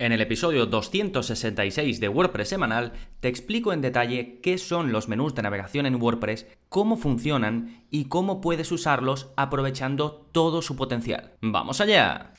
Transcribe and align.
En 0.00 0.12
el 0.12 0.20
episodio 0.20 0.66
266 0.66 1.98
de 1.98 2.08
WordPress 2.08 2.50
semanal 2.50 2.92
te 3.18 3.26
explico 3.26 3.72
en 3.72 3.80
detalle 3.80 4.38
qué 4.40 4.56
son 4.56 4.92
los 4.92 5.08
menús 5.08 5.34
de 5.34 5.42
navegación 5.42 5.86
en 5.86 6.00
WordPress, 6.00 6.46
cómo 6.68 6.96
funcionan 6.96 7.84
y 7.90 8.04
cómo 8.04 8.40
puedes 8.40 8.70
usarlos 8.70 9.32
aprovechando 9.36 10.28
todo 10.30 10.62
su 10.62 10.76
potencial. 10.76 11.32
¡Vamos 11.40 11.80
allá! 11.80 12.32